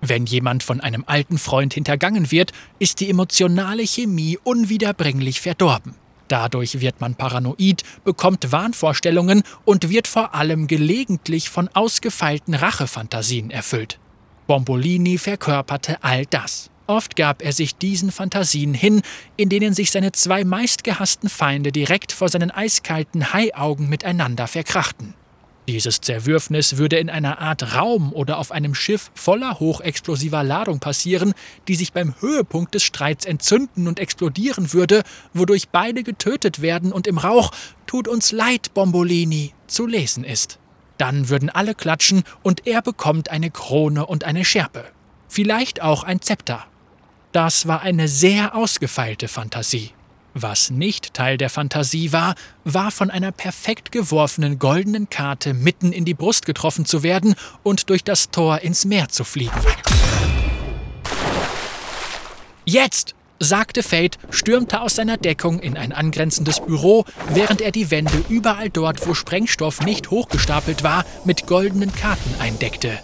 Wenn 0.00 0.26
jemand 0.26 0.62
von 0.62 0.80
einem 0.80 1.04
alten 1.06 1.38
Freund 1.38 1.74
hintergangen 1.74 2.30
wird, 2.30 2.52
ist 2.78 3.00
die 3.00 3.10
emotionale 3.10 3.82
Chemie 3.86 4.38
unwiederbringlich 4.42 5.40
verdorben. 5.40 5.94
Dadurch 6.26 6.80
wird 6.80 7.00
man 7.00 7.16
paranoid, 7.16 7.82
bekommt 8.04 8.52
Wahnvorstellungen 8.52 9.42
und 9.64 9.90
wird 9.90 10.06
vor 10.06 10.34
allem 10.34 10.68
gelegentlich 10.68 11.50
von 11.50 11.68
ausgefeilten 11.68 12.54
Rachefantasien 12.54 13.50
erfüllt. 13.50 13.98
Bombolini 14.46 15.18
verkörperte 15.18 16.02
all 16.02 16.26
das. 16.26 16.70
Oft 16.90 17.14
gab 17.14 17.40
er 17.40 17.52
sich 17.52 17.76
diesen 17.76 18.10
Fantasien 18.10 18.74
hin, 18.74 19.02
in 19.36 19.48
denen 19.48 19.74
sich 19.74 19.92
seine 19.92 20.10
zwei 20.10 20.42
meistgehassten 20.42 21.28
Feinde 21.28 21.70
direkt 21.70 22.10
vor 22.10 22.28
seinen 22.28 22.50
eiskalten 22.50 23.32
Haiaugen 23.32 23.88
miteinander 23.88 24.48
verkrachten. 24.48 25.14
Dieses 25.68 26.00
Zerwürfnis 26.00 26.78
würde 26.78 26.98
in 26.98 27.08
einer 27.08 27.38
Art 27.38 27.76
Raum 27.76 28.12
oder 28.12 28.38
auf 28.38 28.50
einem 28.50 28.74
Schiff 28.74 29.12
voller 29.14 29.60
hochexplosiver 29.60 30.42
Ladung 30.42 30.80
passieren, 30.80 31.32
die 31.68 31.76
sich 31.76 31.92
beim 31.92 32.12
Höhepunkt 32.18 32.74
des 32.74 32.82
Streits 32.82 33.24
entzünden 33.24 33.86
und 33.86 34.00
explodieren 34.00 34.72
würde, 34.72 35.04
wodurch 35.32 35.68
beide 35.68 36.02
getötet 36.02 36.60
werden 36.60 36.90
und 36.90 37.06
im 37.06 37.18
Rauch 37.18 37.52
Tut 37.86 38.08
uns 38.08 38.32
leid, 38.32 38.74
Bombolini 38.74 39.54
zu 39.68 39.86
lesen 39.86 40.24
ist. 40.24 40.58
Dann 40.98 41.28
würden 41.28 41.50
alle 41.50 41.76
klatschen 41.76 42.24
und 42.42 42.66
er 42.66 42.82
bekommt 42.82 43.30
eine 43.30 43.52
Krone 43.52 44.06
und 44.06 44.24
eine 44.24 44.44
Schärpe. 44.44 44.86
Vielleicht 45.28 45.82
auch 45.82 46.02
ein 46.02 46.20
Zepter. 46.20 46.66
Das 47.32 47.68
war 47.68 47.82
eine 47.82 48.08
sehr 48.08 48.56
ausgefeilte 48.56 49.28
Fantasie. 49.28 49.92
Was 50.34 50.70
nicht 50.70 51.14
Teil 51.14 51.36
der 51.36 51.50
Fantasie 51.50 52.12
war, 52.12 52.34
war 52.64 52.90
von 52.90 53.10
einer 53.10 53.30
perfekt 53.30 53.92
geworfenen 53.92 54.58
goldenen 54.58 55.10
Karte 55.10 55.54
mitten 55.54 55.92
in 55.92 56.04
die 56.04 56.14
Brust 56.14 56.44
getroffen 56.44 56.84
zu 56.84 57.02
werden 57.02 57.34
und 57.62 57.88
durch 57.88 58.02
das 58.02 58.30
Tor 58.30 58.60
ins 58.60 58.84
Meer 58.84 59.08
zu 59.08 59.24
fliegen. 59.24 59.58
Jetzt! 62.64 63.14
sagte 63.42 63.82
Fate, 63.82 64.18
stürmte 64.28 64.82
aus 64.82 64.96
seiner 64.96 65.16
Deckung 65.16 65.60
in 65.60 65.76
ein 65.76 65.92
angrenzendes 65.92 66.60
Büro, 66.60 67.06
während 67.32 67.62
er 67.62 67.72
die 67.72 67.90
Wände 67.90 68.22
überall 68.28 68.68
dort, 68.68 69.08
wo 69.08 69.14
Sprengstoff 69.14 69.80
nicht 69.80 70.10
hochgestapelt 70.10 70.82
war, 70.82 71.06
mit 71.24 71.46
goldenen 71.46 71.90
Karten 71.94 72.34
eindeckte. 72.38 72.98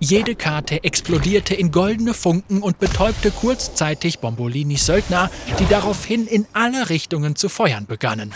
Jede 0.00 0.34
Karte 0.34 0.82
explodierte 0.82 1.54
in 1.54 1.70
goldene 1.70 2.14
Funken 2.14 2.62
und 2.62 2.78
betäubte 2.78 3.30
kurzzeitig 3.30 4.18
Bombolinis 4.18 4.86
Söldner, 4.86 5.30
die 5.58 5.66
daraufhin 5.66 6.26
in 6.26 6.46
alle 6.52 6.90
Richtungen 6.90 7.36
zu 7.36 7.48
feuern 7.48 7.86
begannen. 7.86 8.32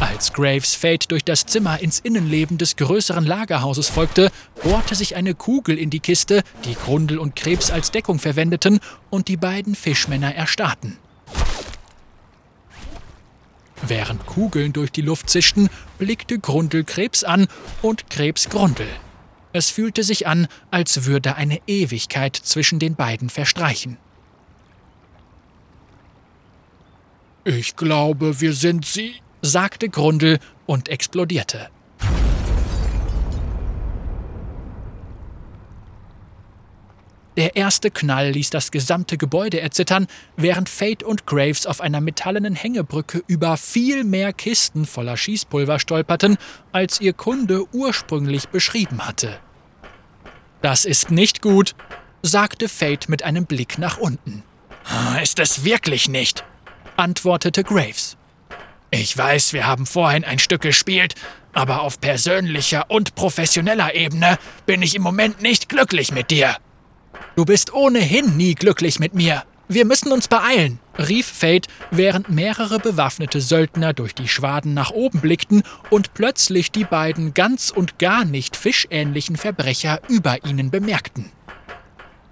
Als 0.00 0.32
Graves 0.32 0.74
Fate 0.74 1.10
durch 1.10 1.24
das 1.24 1.44
Zimmer 1.46 1.80
ins 1.80 1.98
Innenleben 1.98 2.56
des 2.56 2.76
größeren 2.76 3.24
Lagerhauses 3.24 3.88
folgte, 3.88 4.30
bohrte 4.62 4.94
sich 4.94 5.16
eine 5.16 5.34
Kugel 5.34 5.78
in 5.78 5.90
die 5.90 6.00
Kiste, 6.00 6.42
die 6.64 6.74
Grundel 6.74 7.18
und 7.18 7.36
Krebs 7.36 7.70
als 7.70 7.90
Deckung 7.90 8.18
verwendeten, 8.18 8.80
und 9.10 9.28
die 9.28 9.36
beiden 9.36 9.74
Fischmänner 9.74 10.34
erstarrten. 10.34 10.98
Während 13.82 14.26
Kugeln 14.26 14.72
durch 14.72 14.92
die 14.92 15.02
Luft 15.02 15.28
zischten, 15.28 15.68
blickte 15.98 16.38
Grundel 16.38 16.84
Krebs 16.84 17.24
an 17.24 17.48
und 17.82 18.08
Krebs 18.10 18.48
Grundel. 18.48 18.88
Es 19.52 19.70
fühlte 19.70 20.02
sich 20.02 20.26
an, 20.26 20.48
als 20.70 21.04
würde 21.04 21.36
eine 21.36 21.60
Ewigkeit 21.66 22.34
zwischen 22.36 22.78
den 22.78 22.96
beiden 22.96 23.30
verstreichen. 23.30 23.98
Ich 27.44 27.76
glaube, 27.76 28.40
wir 28.40 28.52
sind 28.52 28.86
sie, 28.86 29.16
sagte 29.42 29.88
Grundel 29.90 30.38
und 30.66 30.88
explodierte. 30.88 31.68
Der 37.36 37.56
erste 37.56 37.90
Knall 37.90 38.30
ließ 38.30 38.50
das 38.50 38.70
gesamte 38.70 39.18
Gebäude 39.18 39.60
erzittern, 39.60 40.06
während 40.36 40.68
Fate 40.68 41.02
und 41.02 41.26
Graves 41.26 41.66
auf 41.66 41.80
einer 41.80 42.00
metallenen 42.00 42.54
Hängebrücke 42.54 43.22
über 43.26 43.56
viel 43.56 44.04
mehr 44.04 44.32
Kisten 44.32 44.86
voller 44.86 45.16
Schießpulver 45.16 45.80
stolperten, 45.80 46.36
als 46.70 47.00
ihr 47.00 47.12
Kunde 47.12 47.64
ursprünglich 47.72 48.48
beschrieben 48.48 49.04
hatte. 49.04 49.40
Das 50.62 50.84
ist 50.84 51.10
nicht 51.10 51.42
gut, 51.42 51.74
sagte 52.22 52.68
Fate 52.68 53.08
mit 53.08 53.24
einem 53.24 53.46
Blick 53.46 53.78
nach 53.78 53.98
unten. 53.98 54.44
Ist 55.22 55.40
es 55.40 55.64
wirklich 55.64 56.08
nicht, 56.08 56.44
antwortete 56.96 57.64
Graves. 57.64 58.16
Ich 58.90 59.16
weiß, 59.16 59.52
wir 59.52 59.66
haben 59.66 59.86
vorhin 59.86 60.24
ein 60.24 60.38
Stück 60.38 60.62
gespielt, 60.62 61.16
aber 61.52 61.82
auf 61.82 62.00
persönlicher 62.00 62.90
und 62.90 63.16
professioneller 63.16 63.94
Ebene 63.94 64.38
bin 64.66 64.82
ich 64.82 64.94
im 64.94 65.02
Moment 65.02 65.42
nicht 65.42 65.68
glücklich 65.68 66.12
mit 66.12 66.30
dir. 66.30 66.56
Du 67.36 67.44
bist 67.44 67.72
ohnehin 67.72 68.36
nie 68.36 68.54
glücklich 68.54 68.98
mit 68.98 69.14
mir. 69.14 69.42
Wir 69.66 69.86
müssen 69.86 70.12
uns 70.12 70.28
beeilen, 70.28 70.78
rief 70.98 71.26
Fate, 71.26 71.68
während 71.90 72.28
mehrere 72.28 72.78
bewaffnete 72.78 73.40
Söldner 73.40 73.94
durch 73.94 74.14
die 74.14 74.28
Schwaden 74.28 74.74
nach 74.74 74.90
oben 74.90 75.20
blickten 75.20 75.62
und 75.88 76.12
plötzlich 76.12 76.70
die 76.70 76.84
beiden 76.84 77.32
ganz 77.32 77.70
und 77.70 77.98
gar 77.98 78.26
nicht 78.26 78.56
fischähnlichen 78.56 79.36
Verbrecher 79.36 80.00
über 80.08 80.44
ihnen 80.44 80.70
bemerkten. 80.70 81.32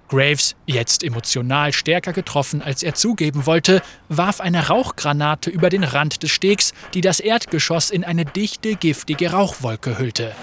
Graves, 0.09 0.55
jetzt 0.67 1.03
emotional 1.03 1.73
stärker 1.73 2.13
getroffen, 2.13 2.61
als 2.61 2.83
er 2.83 2.93
zugeben 2.93 3.47
wollte, 3.47 3.81
warf 4.09 4.39
eine 4.39 4.67
Rauchgranate 4.67 5.49
über 5.49 5.69
den 5.69 5.83
Rand 5.83 6.21
des 6.21 6.29
Stegs, 6.29 6.71
die 6.93 7.01
das 7.01 7.19
Erdgeschoss 7.19 7.89
in 7.89 8.03
eine 8.03 8.25
dichte, 8.25 8.75
giftige 8.75 9.31
Rauchwolke 9.31 9.97
hüllte. 9.97 10.35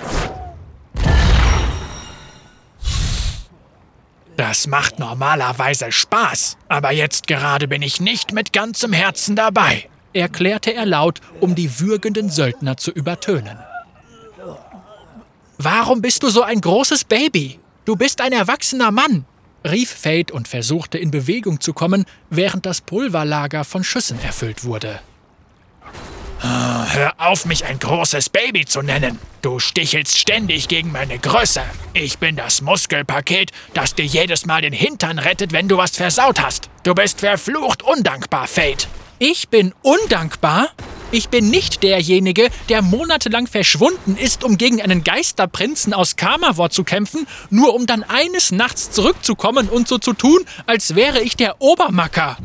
Das 4.40 4.66
macht 4.66 4.98
normalerweise 4.98 5.92
Spaß, 5.92 6.56
aber 6.66 6.92
jetzt 6.92 7.26
gerade 7.26 7.68
bin 7.68 7.82
ich 7.82 8.00
nicht 8.00 8.32
mit 8.32 8.54
ganzem 8.54 8.94
Herzen 8.94 9.36
dabei, 9.36 9.86
erklärte 10.14 10.72
er 10.72 10.86
laut, 10.86 11.20
um 11.40 11.54
die 11.54 11.78
würgenden 11.78 12.30
Söldner 12.30 12.78
zu 12.78 12.90
übertönen. 12.90 13.58
Warum 15.58 16.00
bist 16.00 16.22
du 16.22 16.30
so 16.30 16.40
ein 16.40 16.62
großes 16.62 17.04
Baby? 17.04 17.60
Du 17.84 17.96
bist 17.96 18.22
ein 18.22 18.32
erwachsener 18.32 18.90
Mann, 18.90 19.26
rief 19.62 19.90
Fate 19.90 20.30
und 20.30 20.48
versuchte 20.48 20.96
in 20.96 21.10
Bewegung 21.10 21.60
zu 21.60 21.74
kommen, 21.74 22.06
während 22.30 22.64
das 22.64 22.80
Pulverlager 22.80 23.64
von 23.64 23.84
Schüssen 23.84 24.18
erfüllt 24.22 24.64
wurde. 24.64 25.00
Hör 26.42 27.14
auf, 27.18 27.44
mich 27.44 27.64
ein 27.66 27.78
großes 27.78 28.30
Baby 28.30 28.64
zu 28.64 28.82
nennen. 28.82 29.18
Du 29.42 29.58
stichelst 29.58 30.18
ständig 30.18 30.68
gegen 30.68 30.90
meine 30.90 31.18
Größe. 31.18 31.62
Ich 31.92 32.18
bin 32.18 32.36
das 32.36 32.62
Muskelpaket, 32.62 33.52
das 33.74 33.94
dir 33.94 34.04
jedes 34.04 34.46
Mal 34.46 34.62
den 34.62 34.72
Hintern 34.72 35.18
rettet, 35.18 35.52
wenn 35.52 35.68
du 35.68 35.76
was 35.76 35.92
versaut 35.92 36.40
hast. 36.40 36.68
Du 36.82 36.94
bist 36.94 37.20
verflucht 37.20 37.82
undankbar, 37.82 38.46
Fate. 38.46 38.88
Ich 39.18 39.48
bin 39.50 39.74
undankbar? 39.82 40.68
Ich 41.12 41.28
bin 41.28 41.50
nicht 41.50 41.82
derjenige, 41.82 42.48
der 42.68 42.82
monatelang 42.82 43.46
verschwunden 43.46 44.16
ist, 44.16 44.44
um 44.44 44.56
gegen 44.56 44.80
einen 44.80 45.04
Geisterprinzen 45.04 45.92
aus 45.92 46.16
Kamavor 46.16 46.70
zu 46.70 46.84
kämpfen, 46.84 47.26
nur 47.50 47.74
um 47.74 47.86
dann 47.86 48.04
eines 48.04 48.52
Nachts 48.52 48.90
zurückzukommen 48.92 49.68
und 49.68 49.88
so 49.88 49.98
zu 49.98 50.12
tun, 50.12 50.44
als 50.66 50.94
wäre 50.94 51.20
ich 51.20 51.36
der 51.36 51.60
Obermacker. 51.60 52.38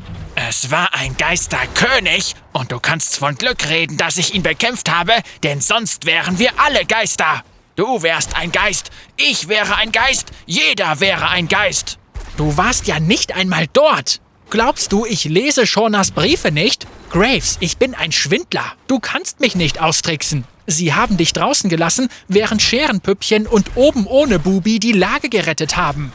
Es 0.57 0.71
war 0.71 0.93
ein 0.93 1.17
Geisterkönig 1.17 2.33
und 2.53 2.71
du 2.71 2.79
kannst 2.79 3.17
von 3.17 3.35
Glück 3.35 3.67
reden, 3.67 3.97
dass 3.97 4.15
ich 4.15 4.33
ihn 4.33 4.41
bekämpft 4.41 4.89
habe, 4.89 5.11
denn 5.43 5.59
sonst 5.59 6.05
wären 6.05 6.39
wir 6.39 6.51
alle 6.57 6.85
Geister. 6.85 7.43
Du 7.75 8.03
wärst 8.03 8.37
ein 8.37 8.53
Geist, 8.53 8.89
ich 9.17 9.49
wäre 9.49 9.75
ein 9.75 9.91
Geist, 9.91 10.31
jeder 10.45 11.01
wäre 11.01 11.27
ein 11.27 11.49
Geist. 11.49 11.99
Du 12.37 12.55
warst 12.55 12.87
ja 12.87 13.01
nicht 13.01 13.35
einmal 13.35 13.65
dort. 13.73 14.21
Glaubst 14.49 14.93
du, 14.93 15.05
ich 15.05 15.25
lese 15.25 15.67
Shaunas 15.67 16.11
Briefe 16.11 16.53
nicht? 16.53 16.87
Graves, 17.09 17.57
ich 17.59 17.75
bin 17.75 17.93
ein 17.93 18.13
Schwindler. 18.13 18.77
Du 18.87 19.01
kannst 19.01 19.41
mich 19.41 19.55
nicht 19.57 19.81
austricksen. 19.81 20.45
Sie 20.67 20.93
haben 20.93 21.17
dich 21.17 21.33
draußen 21.33 21.69
gelassen, 21.69 22.07
während 22.29 22.61
Scherenpüppchen 22.61 23.45
und 23.45 23.75
oben 23.75 24.07
ohne 24.07 24.39
Bubi 24.39 24.79
die 24.79 24.93
Lage 24.93 25.27
gerettet 25.27 25.75
haben. 25.75 26.13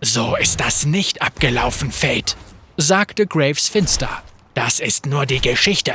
So 0.00 0.34
ist 0.34 0.58
das 0.58 0.84
nicht 0.84 1.22
abgelaufen, 1.22 1.92
Fate 1.92 2.36
sagte 2.80 3.26
Graves 3.26 3.68
finster. 3.68 4.22
Das 4.54 4.78
ist 4.78 5.04
nur 5.04 5.26
die 5.26 5.40
Geschichte. 5.40 5.92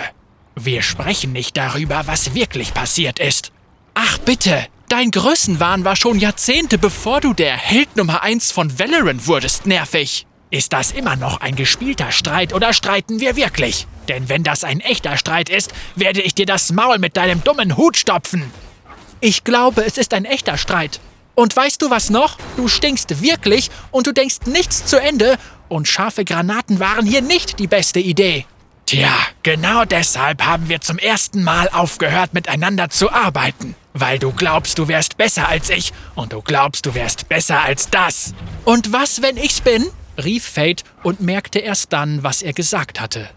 Wir 0.55 0.81
sprechen 0.81 1.31
nicht 1.31 1.55
darüber, 1.55 2.03
was 2.07 2.35
wirklich 2.35 2.73
passiert 2.73 3.19
ist. 3.19 3.53
Ach 3.93 4.17
bitte, 4.19 4.67
dein 4.89 5.09
Größenwahn 5.09 5.85
war 5.85 5.95
schon 5.95 6.19
Jahrzehnte 6.19 6.77
bevor 6.77 7.21
du 7.21 7.33
der 7.33 7.55
Held 7.55 7.95
Nummer 7.95 8.21
1 8.21 8.51
von 8.51 8.77
Valorant 8.77 9.27
wurdest, 9.27 9.65
nervig. 9.65 10.27
Ist 10.51 10.73
das 10.73 10.91
immer 10.91 11.15
noch 11.15 11.39
ein 11.39 11.55
gespielter 11.55 12.11
Streit 12.11 12.53
oder 12.53 12.73
streiten 12.73 13.21
wir 13.21 13.37
wirklich? 13.37 13.87
Denn 14.09 14.27
wenn 14.27 14.43
das 14.43 14.65
ein 14.65 14.81
echter 14.81 15.15
Streit 15.15 15.47
ist, 15.49 15.73
werde 15.95 16.21
ich 16.21 16.35
dir 16.35 16.45
das 16.45 16.73
Maul 16.73 16.99
mit 16.99 17.15
deinem 17.15 17.43
dummen 17.45 17.77
Hut 17.77 17.95
stopfen. 17.95 18.51
Ich 19.21 19.45
glaube, 19.45 19.85
es 19.85 19.97
ist 19.97 20.13
ein 20.13 20.25
echter 20.25 20.57
Streit. 20.57 20.99
Und 21.33 21.55
weißt 21.55 21.81
du 21.81 21.89
was 21.89 22.09
noch? 22.09 22.37
Du 22.57 22.67
stinkst 22.67 23.21
wirklich 23.23 23.71
und 23.91 24.05
du 24.05 24.11
denkst 24.11 24.39
nichts 24.45 24.85
zu 24.85 25.01
Ende 25.01 25.39
und 25.73 25.87
scharfe 25.87 26.23
Granaten 26.23 26.79
waren 26.79 27.05
hier 27.05 27.21
nicht 27.21 27.59
die 27.59 27.67
beste 27.67 27.99
Idee. 27.99 28.45
Tja, 28.85 29.13
genau 29.41 29.85
deshalb 29.85 30.45
haben 30.45 30.69
wir 30.69 30.81
zum 30.81 30.97
ersten 30.97 31.43
Mal 31.43 31.69
aufgehört, 31.69 32.33
miteinander 32.33 32.89
zu 32.89 33.11
arbeiten. 33.11 33.75
Weil 33.93 34.19
du 34.19 34.31
glaubst, 34.31 34.77
du 34.77 34.87
wärst 34.87 35.17
besser 35.17 35.47
als 35.47 35.69
ich 35.69 35.93
und 36.15 36.33
du 36.33 36.41
glaubst, 36.41 36.85
du 36.85 36.93
wärst 36.93 37.29
besser 37.29 37.61
als 37.61 37.89
das. 37.89 38.33
Und 38.65 38.91
was, 38.91 39.21
wenn 39.21 39.37
ich's 39.37 39.61
bin? 39.61 39.85
rief 40.23 40.45
Fate 40.45 40.83
und 41.01 41.21
merkte 41.21 41.59
erst 41.59 41.91
dann, 41.91 42.21
was 42.23 42.41
er 42.41 42.53
gesagt 42.53 42.99
hatte. 42.99 43.29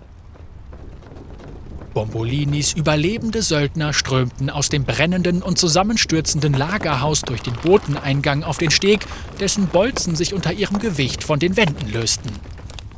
Bombolinis 1.97 2.75
überlebende 2.75 3.41
Söldner 3.41 3.95
strömten 3.95 4.51
aus 4.51 4.69
dem 4.69 4.85
brennenden 4.85 5.43
und 5.43 5.57
zusammenstürzenden 5.57 6.53
Lagerhaus 6.53 7.23
durch 7.23 7.41
den 7.41 7.55
Boteneingang 7.55 8.45
auf 8.45 8.59
den 8.59 8.71
Steg, 8.71 9.07
dessen 9.41 9.69
Bolzen 9.69 10.15
sich 10.15 10.35
unter 10.35 10.53
ihrem 10.53 10.79
Gewicht 10.79 11.25
von 11.25 11.39
den 11.39 11.57
Wänden 11.57 11.91
lösten. 11.91 12.29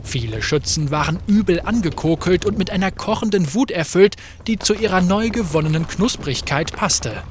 Viele 0.03 0.43
Schützen 0.43 0.91
waren 0.91 1.21
übel 1.29 1.61
angekokelt 1.61 2.45
und 2.45 2.59
mit 2.59 2.73
einer 2.73 2.91
kochenden 2.91 3.55
Wut 3.55 3.71
erfüllt, 3.71 4.17
die 4.49 4.59
zu 4.59 4.75
ihrer 4.75 5.01
neu 5.01 5.31
gewonnenen 5.31 5.87
Knusprigkeit 5.87 6.73
passte. 6.73 7.23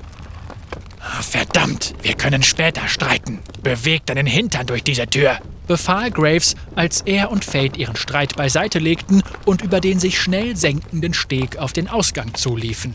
Verdammt, 1.22 1.93
wir 2.02 2.13
können 2.13 2.43
später 2.43 2.88
streiten. 2.88 3.39
Beweg 3.63 4.06
deinen 4.06 4.28
Hintern 4.28 4.65
durch 4.65 4.84
diese 4.84 5.08
Tür 5.08 5.39
befahl 5.67 6.10
Graves, 6.12 6.56
als 6.76 7.02
er 7.02 7.30
und 7.30 7.46
Fate 7.46 7.78
ihren 7.78 7.96
Streit 7.96 8.36
beiseite 8.36 8.80
legten 8.80 9.22
und 9.46 9.62
über 9.62 9.80
den 9.80 10.00
sich 10.00 10.20
schnell 10.20 10.56
senkenden 10.56 11.13
Steg 11.13 11.58
auf 11.58 11.74
den 11.74 11.88
Ausgang 11.88 12.34
zuliefen. 12.34 12.93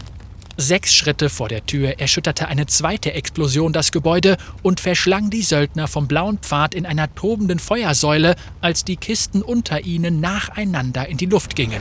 Sechs 0.58 0.94
Schritte 0.94 1.30
vor 1.30 1.48
der 1.48 1.64
Tür 1.64 1.98
erschütterte 1.98 2.48
eine 2.48 2.66
zweite 2.66 3.14
Explosion 3.14 3.72
das 3.72 3.90
Gebäude 3.90 4.36
und 4.62 4.80
verschlang 4.80 5.30
die 5.30 5.42
Söldner 5.42 5.88
vom 5.88 6.08
blauen 6.08 6.38
Pfad 6.38 6.74
in 6.74 6.84
einer 6.84 7.14
tobenden 7.14 7.58
Feuersäule, 7.58 8.36
als 8.60 8.84
die 8.84 8.96
Kisten 8.96 9.42
unter 9.42 9.84
ihnen 9.84 10.20
nacheinander 10.20 11.08
in 11.08 11.16
die 11.16 11.26
Luft 11.26 11.56
gingen. 11.56 11.80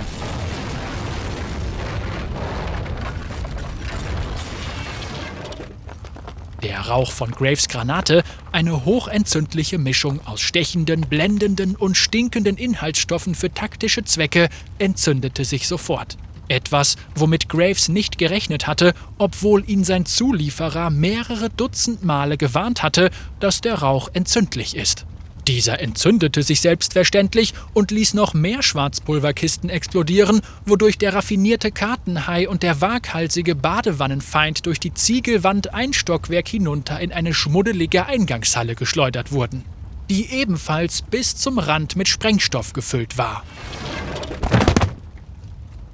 Der 6.63 6.79
Rauch 6.81 7.11
von 7.11 7.31
Graves 7.31 7.67
Granate, 7.67 8.23
eine 8.51 8.85
hochentzündliche 8.85 9.79
Mischung 9.79 10.19
aus 10.27 10.41
stechenden, 10.41 11.01
blendenden 11.01 11.75
und 11.75 11.95
stinkenden 11.95 12.55
Inhaltsstoffen 12.55 13.33
für 13.33 13.51
taktische 13.51 14.03
Zwecke, 14.03 14.47
entzündete 14.77 15.43
sich 15.43 15.67
sofort. 15.67 16.17
Etwas, 16.49 16.97
womit 17.15 17.49
Graves 17.49 17.89
nicht 17.89 18.19
gerechnet 18.19 18.67
hatte, 18.67 18.93
obwohl 19.17 19.67
ihn 19.67 19.83
sein 19.83 20.05
Zulieferer 20.05 20.91
mehrere 20.91 21.49
Dutzend 21.49 22.03
Male 22.03 22.37
gewarnt 22.37 22.83
hatte, 22.83 23.09
dass 23.39 23.61
der 23.61 23.75
Rauch 23.75 24.09
entzündlich 24.13 24.75
ist. 24.75 25.05
Dieser 25.51 25.81
entzündete 25.81 26.43
sich 26.43 26.61
selbstverständlich 26.61 27.53
und 27.73 27.91
ließ 27.91 28.13
noch 28.13 28.33
mehr 28.33 28.63
Schwarzpulverkisten 28.63 29.69
explodieren, 29.69 30.39
wodurch 30.65 30.97
der 30.97 31.13
raffinierte 31.13 31.73
Kartenhai 31.73 32.47
und 32.47 32.63
der 32.63 32.79
waghalsige 32.79 33.53
Badewannenfeind 33.53 34.65
durch 34.65 34.79
die 34.79 34.93
Ziegelwand 34.93 35.73
ein 35.73 35.91
Stockwerk 35.91 36.47
hinunter 36.47 37.01
in 37.01 37.11
eine 37.11 37.33
schmuddelige 37.33 38.05
Eingangshalle 38.05 38.75
geschleudert 38.75 39.33
wurden, 39.33 39.65
die 40.09 40.31
ebenfalls 40.31 41.01
bis 41.01 41.35
zum 41.35 41.59
Rand 41.59 41.97
mit 41.97 42.07
Sprengstoff 42.07 42.71
gefüllt 42.71 43.17
war. 43.17 43.43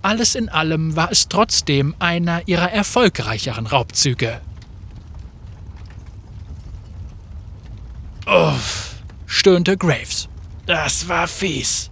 Alles 0.04 0.36
in 0.36 0.50
allem 0.50 0.96
war 0.96 1.12
es 1.12 1.30
trotzdem 1.30 1.96
einer 1.98 2.48
ihrer 2.48 2.72
erfolgreicheren 2.72 3.65
Raubzüge. 3.65 4.39
Uff 8.28 8.97
stöhnte 9.28 9.78
Graves. 9.78 10.28
Das 10.66 11.08
war 11.08 11.28
fies. 11.28 11.92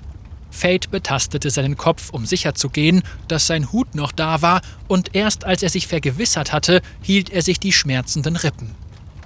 Fate 0.50 0.90
betastete 0.90 1.50
seinen 1.50 1.76
Kopf, 1.76 2.10
um 2.12 2.26
sicherzugehen, 2.26 3.04
dass 3.28 3.46
sein 3.46 3.72
Hut 3.72 3.94
noch 3.94 4.12
da 4.14 4.42
war, 4.42 4.62
und 4.88 5.14
erst 5.14 5.44
als 5.44 5.62
er 5.62 5.70
sich 5.70 5.88
vergewissert 5.88 6.54
hatte, 6.54 6.82
hielt 7.02 7.30
er 7.30 7.42
sich 7.42 7.60
die 7.60 7.74
schmerzenden 7.74 8.38
Rippen. 8.38 8.74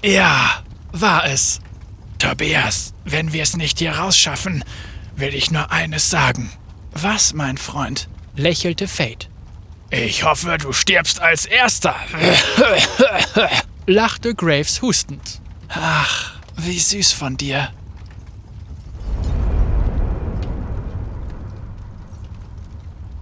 Ja, 0.04 0.64
war 0.92 1.26
es. 1.26 1.62
Tobias, 2.18 2.94
wenn 3.06 3.32
wir 3.32 3.44
es 3.44 3.56
nicht 3.56 3.80
hier 3.80 3.92
rausschaffen, 3.92 4.64
will 5.16 5.34
ich 5.36 5.52
nur 5.52 5.72
eines 5.72 6.10
sagen. 6.10 6.52
Was, 6.92 7.34
mein 7.34 7.58
Freund? 7.58 8.10
lächelte 8.36 8.88
Fate. 8.88 9.30
Ich 9.92 10.24
hoffe, 10.24 10.58
du 10.60 10.72
stirbst 10.72 11.20
als 11.22 11.46
Erster. 11.46 11.96
lachte 13.86 14.36
Graves 14.36 14.82
hustend. 14.82 15.42
Ach, 15.70 16.34
wie 16.58 16.80
süß 16.80 17.12
von 17.12 17.38
dir. 17.38 17.70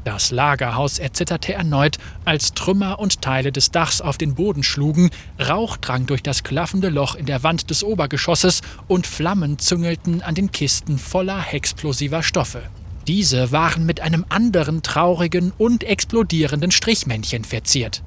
Das 0.08 0.32
Lagerhaus 0.32 1.00
erzitterte 1.00 1.54
erneut, 1.54 1.98
als 2.24 2.54
Trümmer 2.54 2.98
und 2.98 3.22
Teile 3.22 3.52
des 3.52 3.72
Dachs 3.72 4.00
auf 4.00 4.18
den 4.18 4.36
Boden 4.36 4.64
schlugen, 4.64 5.10
Rauch 5.38 5.76
drang 5.76 6.06
durch 6.06 6.24
das 6.24 6.44
klaffende 6.44 6.88
Loch 6.88 7.16
in 7.16 7.26
der 7.26 7.44
Wand 7.44 7.70
des 7.70 7.84
Obergeschosses 7.84 8.62
und 8.88 9.06
Flammen 9.06 9.60
züngelten 9.60 10.22
an 10.22 10.34
den 10.34 10.54
Kisten 10.54 10.98
voller 10.98 11.44
explosiver 11.52 12.24
Stoffe. 12.24 12.62
Diese 13.06 13.52
waren 13.52 13.86
mit 13.86 14.00
einem 14.00 14.24
anderen 14.30 14.82
traurigen 14.82 15.52
und 15.58 15.84
explodierenden 15.84 16.72
Strichmännchen 16.72 17.44
verziert. 17.44 18.02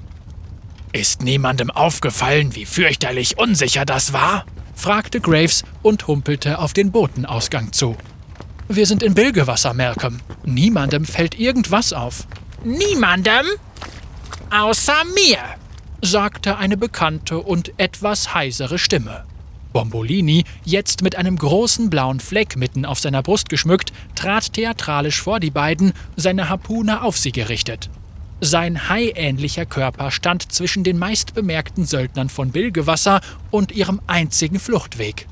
Ist 0.94 1.20
niemandem 1.20 1.70
aufgefallen, 1.70 2.54
wie 2.54 2.64
fürchterlich 2.64 3.36
unsicher 3.36 3.84
das 3.84 4.14
war? 4.14 4.46
fragte 4.74 5.20
Graves 5.20 5.64
und 5.82 6.06
humpelte 6.06 6.60
auf 6.60 6.72
den 6.72 6.92
Botenausgang 6.92 7.74
zu. 7.74 7.94
Wir 8.72 8.86
sind 8.86 9.02
in 9.02 9.14
Bilgewasser, 9.14 9.74
Malcolm. 9.74 10.20
Niemandem 10.44 11.04
fällt 11.04 11.40
irgendwas 11.40 11.92
auf. 11.92 12.28
Niemandem? 12.62 13.44
Außer 14.48 14.94
mir, 15.12 15.38
sagte 16.02 16.56
eine 16.56 16.76
bekannte 16.76 17.38
und 17.38 17.72
etwas 17.78 18.32
heisere 18.32 18.78
Stimme. 18.78 19.24
Bombolini, 19.72 20.44
jetzt 20.64 21.02
mit 21.02 21.16
einem 21.16 21.36
großen 21.36 21.90
blauen 21.90 22.20
Fleck 22.20 22.54
mitten 22.56 22.84
auf 22.84 23.00
seiner 23.00 23.24
Brust 23.24 23.48
geschmückt, 23.48 23.92
trat 24.14 24.52
theatralisch 24.52 25.20
vor 25.20 25.40
die 25.40 25.50
beiden, 25.50 25.92
seine 26.14 26.48
Harpune 26.48 27.02
auf 27.02 27.18
sie 27.18 27.32
gerichtet. 27.32 27.90
Sein 28.40 28.88
haiähnlicher 28.88 29.66
Körper 29.66 30.12
stand 30.12 30.52
zwischen 30.52 30.84
den 30.84 30.96
meistbemerkten 30.96 31.86
Söldnern 31.86 32.28
von 32.28 32.52
Bilgewasser 32.52 33.20
und 33.50 33.72
ihrem 33.72 34.00
einzigen 34.06 34.60
Fluchtweg. 34.60 35.26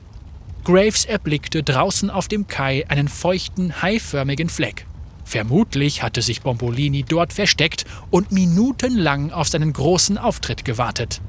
Graves 0.69 1.07
erblickte 1.07 1.63
draußen 1.63 2.11
auf 2.11 2.29
dem 2.29 2.47
Kai 2.47 2.85
einen 2.89 3.09
feuchten, 3.09 3.81
haiförmigen 3.81 4.51
Fleck. 4.51 4.85
Vermutlich 5.25 6.03
hatte 6.03 6.21
sich 6.21 6.43
Bombolini 6.43 7.05
dort 7.05 7.33
versteckt 7.33 7.87
und 8.11 8.33
minutenlang 8.33 9.33
auf 9.33 9.49
seinen 9.49 9.73
großen 9.73 10.19
Auftritt 10.19 10.67
gewartet. 10.67 11.23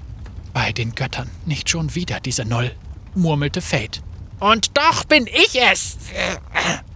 Bei 0.52 0.74
den 0.74 0.94
Göttern 0.94 1.30
nicht 1.46 1.70
schon 1.70 1.96
wieder 1.96 2.20
diese 2.20 2.44
Null, 2.44 2.70
murmelte 3.16 3.62
Fate. 3.62 4.02
Und 4.42 4.78
doch 4.78 5.06
bin 5.06 5.26
ich 5.26 5.58
es, 5.72 5.96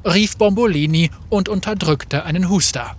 rief 0.03 0.35
Bombolini 0.35 1.11
und 1.29 1.47
unterdrückte 1.47 2.25
einen 2.25 2.49
Huster. 2.49 2.97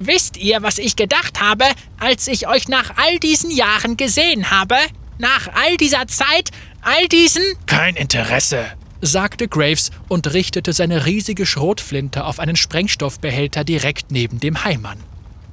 Wisst 0.00 0.36
ihr, 0.36 0.64
was 0.64 0.78
ich 0.78 0.96
gedacht 0.96 1.40
habe, 1.40 1.66
als 2.00 2.26
ich 2.26 2.48
euch 2.48 2.66
nach 2.66 2.96
all 2.96 3.20
diesen 3.20 3.52
Jahren 3.52 3.96
gesehen 3.96 4.50
habe? 4.50 4.74
Nach 5.16 5.46
all 5.54 5.76
dieser 5.76 6.08
Zeit, 6.08 6.50
all 6.84 7.08
diesen. 7.08 7.42
Kein 7.66 7.96
Interesse, 7.96 8.66
sagte 9.00 9.48
Graves 9.48 9.90
und 10.08 10.32
richtete 10.32 10.72
seine 10.72 11.06
riesige 11.06 11.46
Schrotflinte 11.46 12.24
auf 12.24 12.38
einen 12.38 12.56
Sprengstoffbehälter 12.56 13.64
direkt 13.64 14.10
neben 14.10 14.40
dem 14.40 14.64
Heimann. 14.64 14.98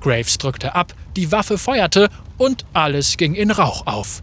Graves 0.02 0.38
drückte 0.38 0.76
ab, 0.76 0.94
die 1.16 1.32
Waffe 1.32 1.58
feuerte 1.58 2.10
und 2.38 2.66
alles 2.74 3.18
ging 3.18 3.36
in 3.36 3.52
Rauch 3.52 3.86
auf. 3.88 4.22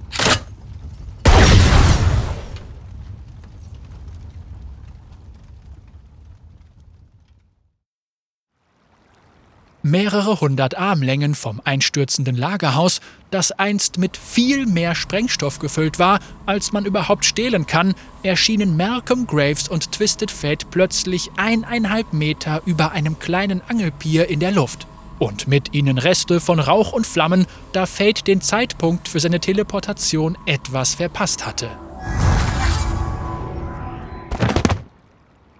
Mehrere 9.83 10.41
hundert 10.41 10.77
Armlängen 10.77 11.37
vom 11.37 11.61
einstürzenden 11.65 12.37
Lagerhaus, 12.37 13.01
das 13.31 13.53
einst 13.53 13.97
mit 13.97 14.17
viel 14.17 14.67
mehr 14.67 14.97
Sprengstoff 14.97 15.61
gefüllt 15.61 16.01
war, 16.01 16.19
als 16.47 16.73
man 16.73 16.85
überhaupt 16.85 17.25
stehlen 17.25 17.67
kann, 17.67 17.95
erschienen 18.25 18.77
Malcolm 18.77 19.27
Graves 19.29 19.69
und 19.69 19.93
Twisted 19.93 20.33
Fate 20.33 20.71
plötzlich 20.73 21.31
eineinhalb 21.37 22.13
Meter 22.13 22.61
über 22.67 22.91
einem 22.91 23.21
kleinen 23.21 23.63
Angelpier 23.69 24.29
in 24.29 24.41
der 24.41 24.51
Luft. 24.51 24.89
Und 25.21 25.47
mit 25.47 25.75
ihnen 25.75 25.99
Reste 25.99 26.41
von 26.41 26.59
Rauch 26.59 26.93
und 26.93 27.07
Flammen, 27.07 27.47
da 27.73 27.87
Fate 27.87 28.27
den 28.27 28.41
Zeitpunkt 28.41 29.09
für 29.09 29.21
seine 29.21 29.39
Teleportation 29.39 30.37
etwas 30.47 30.97
verpasst 30.97 31.47
hatte. 31.47 31.71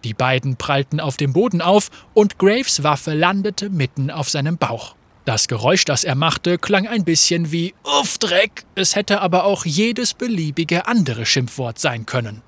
Die 0.09 0.15
beiden 0.15 0.57
prallten 0.57 1.01
auf 1.01 1.19
dem 1.19 1.35
Boden 1.35 1.61
auf 1.61 1.91
und 2.15 2.39
Graves 2.39 2.83
Waffe 2.83 3.13
landete 3.13 3.69
mitten 3.69 4.11
auf 4.11 4.31
seinem 4.31 4.57
Bauch. 4.57 4.95
Das 5.27 5.49
Geräusch, 5.49 5.85
das 5.85 6.03
er 6.03 6.15
machte, 6.15 6.57
klang 6.57 6.89
ein 6.89 7.05
bisschen 7.05 7.53
wie 7.53 7.75
Uff 7.85 8.17
Dreck, 8.17 8.65
es 8.75 8.97
hätte 8.97 9.21
aber 9.21 9.45
auch 9.45 9.67
jedes 9.67 10.15
beliebige 10.15 10.87
andere 10.87 11.27
Schimpfwort 11.27 11.79
sein 11.79 12.07
können. 12.07 12.41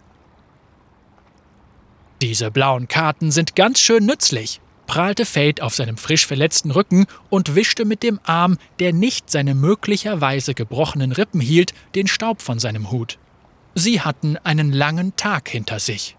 Diese 2.22 2.50
blauen 2.50 2.88
Karten 2.88 3.30
sind 3.30 3.56
ganz 3.56 3.78
schön 3.78 4.06
nützlich, 4.06 4.62
prahlte 4.86 5.26
Fate 5.26 5.60
auf 5.60 5.74
seinem 5.74 5.98
frisch 5.98 6.26
verletzten 6.26 6.70
Rücken 6.70 7.04
und 7.28 7.56
wischte 7.56 7.84
mit 7.84 8.02
dem 8.02 8.20
Arm, 8.24 8.56
der 8.78 8.94
nicht 8.94 9.30
seine 9.30 9.54
möglicherweise 9.54 10.54
gebrochenen 10.54 11.12
Rippen 11.12 11.42
hielt, 11.42 11.74
den 11.94 12.06
Staub 12.06 12.40
von 12.40 12.58
seinem 12.58 12.90
Hut. 12.90 13.18
Sie 13.74 14.00
hatten 14.00 14.38
einen 14.38 14.72
langen 14.72 15.14
Tag 15.16 15.50
hinter 15.50 15.78
sich. 15.78 16.16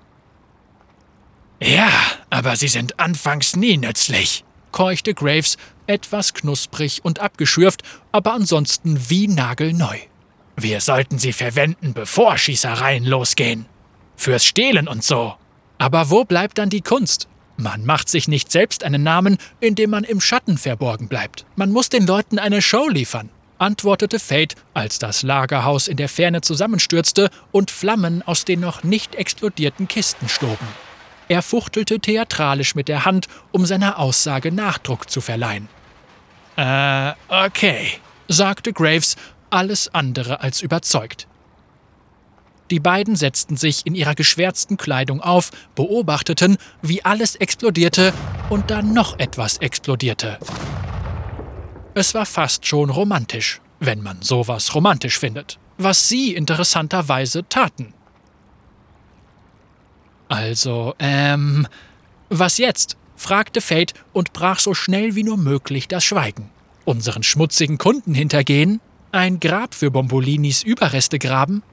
Ja, 1.63 1.91
aber 2.31 2.55
sie 2.55 2.67
sind 2.67 2.99
anfangs 2.99 3.55
nie 3.55 3.77
nützlich, 3.77 4.43
keuchte 4.71 5.13
Graves, 5.13 5.57
etwas 5.85 6.33
knusprig 6.33 7.05
und 7.05 7.19
abgeschürft, 7.19 7.83
aber 8.11 8.33
ansonsten 8.33 9.09
wie 9.09 9.27
nagelneu. 9.27 9.97
Wir 10.57 10.81
sollten 10.81 11.19
sie 11.19 11.33
verwenden, 11.33 11.93
bevor 11.93 12.37
Schießereien 12.37 13.05
losgehen. 13.05 13.67
Fürs 14.15 14.43
Stehlen 14.43 14.87
und 14.87 15.03
so. 15.03 15.35
Aber 15.77 16.09
wo 16.09 16.25
bleibt 16.25 16.57
dann 16.57 16.71
die 16.71 16.81
Kunst? 16.81 17.27
Man 17.57 17.85
macht 17.85 18.09
sich 18.09 18.27
nicht 18.27 18.51
selbst 18.51 18.83
einen 18.83 19.03
Namen, 19.03 19.37
indem 19.59 19.91
man 19.91 20.03
im 20.03 20.19
Schatten 20.19 20.57
verborgen 20.57 21.07
bleibt. 21.07 21.45
Man 21.55 21.71
muss 21.71 21.89
den 21.89 22.07
Leuten 22.07 22.39
eine 22.39 22.63
Show 22.63 22.87
liefern, 22.87 23.29
antwortete 23.59 24.17
Fate, 24.17 24.55
als 24.73 24.97
das 24.97 25.21
Lagerhaus 25.21 25.87
in 25.87 25.97
der 25.97 26.09
Ferne 26.09 26.41
zusammenstürzte 26.41 27.29
und 27.51 27.69
Flammen 27.69 28.23
aus 28.23 28.45
den 28.45 28.61
noch 28.61 28.81
nicht 28.81 29.13
explodierten 29.13 29.87
Kisten 29.87 30.27
stoben. 30.27 30.67
Er 31.31 31.41
fuchtelte 31.41 32.01
theatralisch 32.01 32.75
mit 32.75 32.89
der 32.89 33.05
Hand, 33.05 33.27
um 33.53 33.65
seiner 33.65 33.99
Aussage 33.99 34.51
Nachdruck 34.51 35.09
zu 35.09 35.21
verleihen. 35.21 35.69
Äh, 36.57 37.13
okay, 37.29 37.87
sagte 38.27 38.73
Graves, 38.73 39.15
alles 39.49 39.87
andere 39.93 40.41
als 40.41 40.61
überzeugt. 40.61 41.29
Die 42.69 42.81
beiden 42.81 43.15
setzten 43.15 43.55
sich 43.55 43.85
in 43.85 43.95
ihrer 43.95 44.13
geschwärzten 44.13 44.75
Kleidung 44.75 45.21
auf, 45.21 45.51
beobachteten, 45.73 46.57
wie 46.81 47.05
alles 47.05 47.37
explodierte 47.37 48.11
und 48.49 48.69
dann 48.69 48.91
noch 48.91 49.17
etwas 49.17 49.57
explodierte. 49.59 50.37
Es 51.93 52.13
war 52.13 52.25
fast 52.25 52.65
schon 52.65 52.89
romantisch, 52.89 53.61
wenn 53.79 54.03
man 54.03 54.21
sowas 54.21 54.75
romantisch 54.75 55.17
findet, 55.17 55.59
was 55.77 56.09
sie 56.09 56.35
interessanterweise 56.35 57.47
taten. 57.47 57.93
Also, 60.31 60.95
ähm, 60.99 61.67
was 62.29 62.57
jetzt? 62.57 62.95
fragte 63.17 63.59
Fate 63.59 63.93
und 64.13 64.31
brach 64.31 64.59
so 64.59 64.73
schnell 64.73 65.13
wie 65.15 65.23
nur 65.23 65.35
möglich 65.35 65.89
das 65.89 66.05
Schweigen. 66.05 66.49
Unseren 66.85 67.21
schmutzigen 67.21 67.77
Kunden 67.77 68.13
hintergehen? 68.13 68.79
Ein 69.11 69.41
Grab 69.41 69.75
für 69.75 69.91
Bombolinis 69.91 70.63
Überreste 70.63 71.19
graben? 71.19 71.63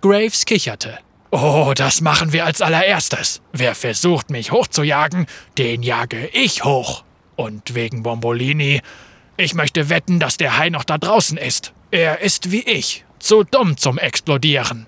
Graves 0.00 0.46
kicherte. 0.46 0.98
Oh, 1.30 1.72
das 1.76 2.00
machen 2.00 2.32
wir 2.32 2.46
als 2.46 2.62
allererstes. 2.62 3.42
Wer 3.52 3.74
versucht, 3.74 4.30
mich 4.30 4.50
hochzujagen, 4.50 5.26
den 5.58 5.82
jage 5.82 6.26
ich 6.28 6.64
hoch. 6.64 7.04
Und 7.36 7.74
wegen 7.74 8.02
Bombolini, 8.02 8.80
ich 9.36 9.52
möchte 9.52 9.90
wetten, 9.90 10.20
dass 10.20 10.38
der 10.38 10.56
Hai 10.56 10.70
noch 10.70 10.84
da 10.84 10.96
draußen 10.96 11.36
ist. 11.36 11.74
Er 11.90 12.22
ist 12.22 12.50
wie 12.50 12.62
ich, 12.62 13.04
zu 13.18 13.44
dumm 13.44 13.76
zum 13.76 13.98
Explodieren. 13.98 14.86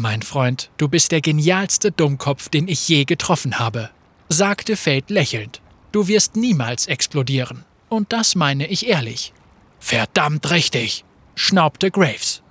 Mein 0.00 0.22
Freund, 0.22 0.70
du 0.76 0.86
bist 0.86 1.10
der 1.10 1.20
genialste 1.20 1.90
Dummkopf, 1.90 2.48
den 2.50 2.68
ich 2.68 2.86
je 2.88 3.04
getroffen 3.04 3.58
habe, 3.58 3.90
sagte 4.28 4.76
Fate 4.76 5.10
lächelnd. 5.10 5.60
Du 5.90 6.06
wirst 6.06 6.36
niemals 6.36 6.86
explodieren. 6.86 7.64
Und 7.88 8.12
das 8.12 8.36
meine 8.36 8.68
ich 8.68 8.86
ehrlich. 8.86 9.32
Verdammt 9.80 10.52
richtig, 10.52 11.04
schnaubte 11.34 11.90
Graves. 11.90 12.42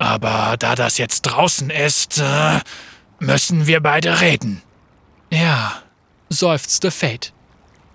Aber 0.00 0.56
da 0.58 0.74
das 0.74 0.98
jetzt 0.98 1.22
draußen 1.22 1.70
ist, 1.70 2.18
äh, 2.18 2.58
müssen 3.20 3.68
wir 3.68 3.78
beide 3.78 4.20
reden. 4.20 4.60
Ja, 5.30 5.80
seufzte 6.28 6.90
Fate. 6.90 7.32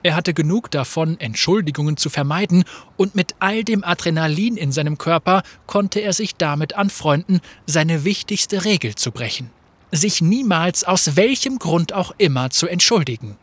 Er 0.02 0.16
hatte 0.16 0.34
genug 0.34 0.72
davon, 0.72 1.20
Entschuldigungen 1.20 1.98
zu 1.98 2.10
vermeiden, 2.10 2.64
und 2.96 3.16
mit 3.16 3.36
all 3.40 3.64
dem 3.64 3.84
Adrenalin 3.84 4.56
in 4.56 4.72
seinem 4.72 4.98
Körper 4.98 5.44
konnte 5.68 6.00
er 6.00 6.14
sich 6.14 6.36
damit 6.36 6.76
anfreunden, 6.76 7.42
seine 7.66 8.06
wichtigste 8.06 8.64
Regel 8.64 8.96
zu 8.96 9.12
brechen. 9.12 9.50
Sich 9.92 10.22
niemals 10.22 10.84
aus 10.84 11.16
welchem 11.16 11.60
Grund 11.60 11.94
auch 11.94 12.14
immer 12.18 12.50
zu 12.50 12.68
entschuldigen. 12.68 13.38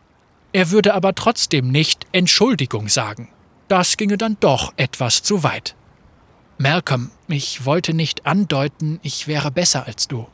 Er 0.52 0.70
würde 0.70 0.94
aber 0.94 1.14
trotzdem 1.14 1.70
nicht 1.70 2.06
Entschuldigung 2.12 2.88
sagen. 2.88 3.28
Das 3.68 3.96
ginge 3.96 4.16
dann 4.16 4.36
doch 4.40 4.72
etwas 4.76 5.22
zu 5.22 5.42
weit. 5.42 5.74
Malcolm, 6.56 7.10
ich 7.28 7.66
wollte 7.66 7.92
nicht 7.92 8.24
andeuten, 8.24 8.98
ich 9.02 9.26
wäre 9.26 9.50
besser 9.50 9.86
als 9.86 10.08
du. 10.08 10.26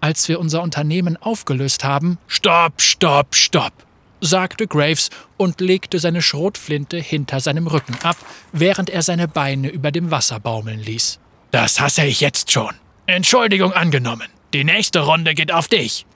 Als 0.00 0.28
wir 0.28 0.40
unser 0.40 0.62
Unternehmen 0.62 1.16
aufgelöst 1.16 1.84
haben. 1.84 2.18
Stopp, 2.26 2.80
stopp, 2.80 3.34
stopp! 3.34 3.87
Sagte 4.20 4.66
Graves 4.66 5.10
und 5.36 5.60
legte 5.60 5.98
seine 5.98 6.22
Schrotflinte 6.22 6.98
hinter 6.98 7.40
seinem 7.40 7.66
Rücken 7.66 7.96
ab, 8.02 8.16
während 8.52 8.90
er 8.90 9.02
seine 9.02 9.28
Beine 9.28 9.68
über 9.68 9.90
dem 9.92 10.10
Wasser 10.10 10.40
baumeln 10.40 10.80
ließ. 10.80 11.18
Das 11.50 11.80
hasse 11.80 12.04
ich 12.04 12.20
jetzt 12.20 12.50
schon. 12.50 12.74
Entschuldigung 13.06 13.72
angenommen. 13.72 14.28
Die 14.52 14.64
nächste 14.64 15.00
Runde 15.00 15.34
geht 15.34 15.52
auf 15.52 15.68
dich. 15.68 16.06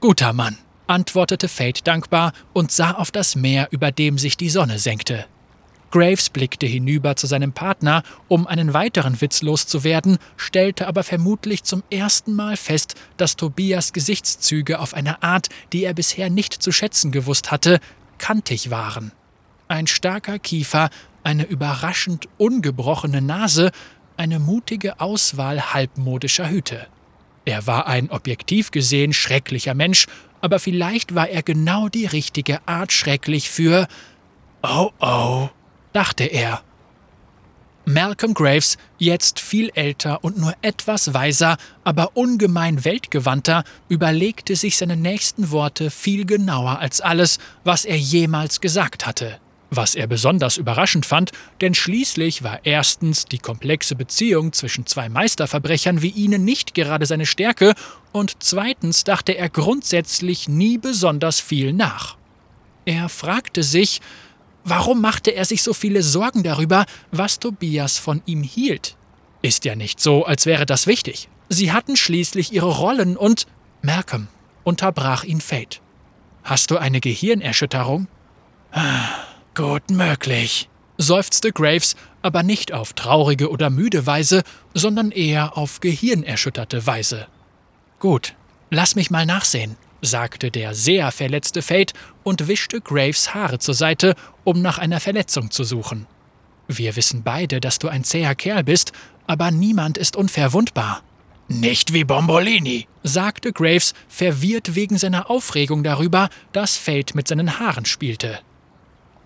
Guter 0.00 0.32
Mann, 0.32 0.58
antwortete 0.86 1.48
Fate 1.48 1.86
dankbar 1.86 2.32
und 2.52 2.72
sah 2.72 2.92
auf 2.92 3.10
das 3.10 3.36
Meer, 3.36 3.68
über 3.70 3.92
dem 3.92 4.18
sich 4.18 4.36
die 4.36 4.50
Sonne 4.50 4.78
senkte. 4.78 5.26
Graves 5.94 6.28
blickte 6.28 6.66
hinüber 6.66 7.14
zu 7.14 7.28
seinem 7.28 7.52
Partner, 7.52 8.02
um 8.26 8.48
einen 8.48 8.74
weiteren 8.74 9.20
Witz 9.20 9.42
loszuwerden, 9.42 10.18
stellte 10.36 10.88
aber 10.88 11.04
vermutlich 11.04 11.62
zum 11.62 11.84
ersten 11.88 12.34
Mal 12.34 12.56
fest, 12.56 12.96
dass 13.16 13.36
Tobias 13.36 13.92
Gesichtszüge 13.92 14.80
auf 14.80 14.92
eine 14.92 15.22
Art, 15.22 15.50
die 15.72 15.84
er 15.84 15.94
bisher 15.94 16.30
nicht 16.30 16.52
zu 16.52 16.72
schätzen 16.72 17.12
gewusst 17.12 17.52
hatte, 17.52 17.78
kantig 18.18 18.70
waren. 18.72 19.12
Ein 19.68 19.86
starker 19.86 20.40
Kiefer, 20.40 20.90
eine 21.22 21.44
überraschend 21.44 22.26
ungebrochene 22.38 23.22
Nase, 23.22 23.70
eine 24.16 24.40
mutige 24.40 24.98
Auswahl 24.98 25.74
halbmodischer 25.74 26.50
Hüte. 26.50 26.88
Er 27.44 27.68
war 27.68 27.86
ein 27.86 28.10
objektiv 28.10 28.72
gesehen 28.72 29.12
schrecklicher 29.12 29.74
Mensch, 29.74 30.08
aber 30.40 30.58
vielleicht 30.58 31.14
war 31.14 31.28
er 31.28 31.44
genau 31.44 31.88
die 31.88 32.06
richtige 32.06 32.66
Art 32.66 32.90
schrecklich 32.90 33.48
für 33.48 33.86
Oh 34.60 34.90
oh 34.98 35.50
dachte 35.94 36.24
er. 36.24 36.62
Malcolm 37.86 38.32
Graves, 38.32 38.78
jetzt 38.98 39.40
viel 39.40 39.70
älter 39.74 40.24
und 40.24 40.38
nur 40.38 40.54
etwas 40.62 41.12
weiser, 41.12 41.58
aber 41.84 42.16
ungemein 42.16 42.84
weltgewandter, 42.84 43.62
überlegte 43.88 44.56
sich 44.56 44.78
seine 44.78 44.96
nächsten 44.96 45.50
Worte 45.50 45.90
viel 45.90 46.24
genauer 46.24 46.78
als 46.78 47.02
alles, 47.02 47.38
was 47.62 47.84
er 47.84 47.98
jemals 47.98 48.62
gesagt 48.62 49.06
hatte. 49.06 49.38
Was 49.70 49.94
er 49.94 50.06
besonders 50.06 50.56
überraschend 50.56 51.04
fand, 51.04 51.32
denn 51.60 51.74
schließlich 51.74 52.42
war 52.42 52.60
erstens 52.64 53.26
die 53.26 53.38
komplexe 53.38 53.96
Beziehung 53.96 54.52
zwischen 54.52 54.86
zwei 54.86 55.08
Meisterverbrechern 55.08 56.00
wie 56.00 56.10
ihnen 56.10 56.44
nicht 56.44 56.74
gerade 56.74 57.06
seine 57.06 57.26
Stärke, 57.26 57.74
und 58.12 58.36
zweitens 58.38 59.04
dachte 59.04 59.36
er 59.36 59.50
grundsätzlich 59.50 60.48
nie 60.48 60.78
besonders 60.78 61.40
viel 61.40 61.72
nach. 61.72 62.16
Er 62.86 63.08
fragte 63.08 63.62
sich, 63.62 64.00
Warum 64.64 65.02
machte 65.02 65.30
er 65.30 65.44
sich 65.44 65.62
so 65.62 65.74
viele 65.74 66.02
Sorgen 66.02 66.42
darüber, 66.42 66.86
was 67.10 67.38
Tobias 67.38 67.98
von 67.98 68.22
ihm 68.24 68.42
hielt? 68.42 68.96
Ist 69.42 69.66
ja 69.66 69.76
nicht 69.76 70.00
so, 70.00 70.24
als 70.24 70.46
wäre 70.46 70.64
das 70.64 70.86
wichtig. 70.86 71.28
Sie 71.50 71.70
hatten 71.70 71.96
schließlich 71.96 72.50
ihre 72.52 72.78
Rollen 72.78 73.18
und 73.18 73.46
Malcolm 73.82 74.28
unterbrach 74.64 75.24
ihn 75.24 75.42
Fate. 75.42 75.82
Hast 76.42 76.70
du 76.70 76.78
eine 76.78 77.00
Gehirnerschütterung? 77.00 78.08
Gut 79.54 79.90
möglich, 79.90 80.70
seufzte 80.96 81.52
Graves, 81.52 81.94
aber 82.22 82.42
nicht 82.42 82.72
auf 82.72 82.94
traurige 82.94 83.50
oder 83.50 83.68
müde 83.68 84.06
Weise, 84.06 84.42
sondern 84.72 85.10
eher 85.10 85.58
auf 85.58 85.80
gehirnerschütterte 85.80 86.86
Weise. 86.86 87.26
Gut, 87.98 88.34
lass 88.70 88.96
mich 88.96 89.10
mal 89.10 89.26
nachsehen 89.26 89.76
sagte 90.04 90.50
der 90.50 90.74
sehr 90.74 91.10
verletzte 91.10 91.62
Fate 91.62 91.92
und 92.22 92.46
wischte 92.48 92.80
Graves 92.80 93.34
Haare 93.34 93.58
zur 93.58 93.74
Seite, 93.74 94.14
um 94.44 94.62
nach 94.62 94.78
einer 94.78 95.00
Verletzung 95.00 95.50
zu 95.50 95.64
suchen. 95.64 96.06
Wir 96.68 96.96
wissen 96.96 97.22
beide, 97.22 97.60
dass 97.60 97.78
du 97.78 97.88
ein 97.88 98.04
zäher 98.04 98.34
Kerl 98.34 98.64
bist, 98.64 98.92
aber 99.26 99.50
niemand 99.50 99.98
ist 99.98 100.16
unverwundbar. 100.16 101.02
Nicht 101.48 101.92
wie 101.92 102.04
Bombolini, 102.04 102.86
sagte 103.02 103.52
Graves, 103.52 103.92
verwirrt 104.08 104.74
wegen 104.74 104.96
seiner 104.96 105.30
Aufregung 105.30 105.82
darüber, 105.82 106.30
dass 106.52 106.76
Fate 106.76 107.14
mit 107.14 107.28
seinen 107.28 107.58
Haaren 107.58 107.84
spielte. 107.84 108.40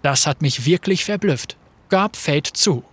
Das 0.02 0.26
hat 0.26 0.42
mich 0.42 0.66
wirklich 0.66 1.04
verblüfft, 1.04 1.56
gab 1.88 2.16
Fate 2.16 2.48
zu. 2.48 2.84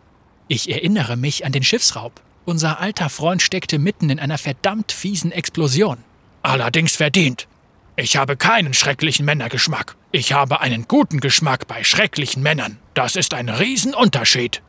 Ich 0.47 0.69
erinnere 0.69 1.15
mich 1.17 1.43
an 1.43 1.51
den 1.51 1.63
Schiffsraub. 1.63 2.21
Unser 2.45 2.79
alter 2.79 3.09
Freund 3.09 3.41
steckte 3.41 3.79
mitten 3.79 4.11
in 4.11 4.19
einer 4.19 4.37
verdammt 4.37 4.91
fiesen 4.91 5.31
Explosion. 5.31 5.97
Allerdings 6.43 6.95
verdient, 6.95 7.47
ich 7.97 8.17
habe 8.17 8.35
keinen 8.35 8.73
schrecklichen 8.73 9.25
Männergeschmack. 9.25 9.95
Ich 10.11 10.33
habe 10.33 10.59
einen 10.59 10.87
guten 10.87 11.21
Geschmack 11.21 11.67
bei 11.67 11.83
schrecklichen 11.83 12.43
Männern. 12.43 12.77
Das 12.93 13.15
ist 13.15 13.33
ein 13.33 13.47
Riesenunterschied. 13.47 14.61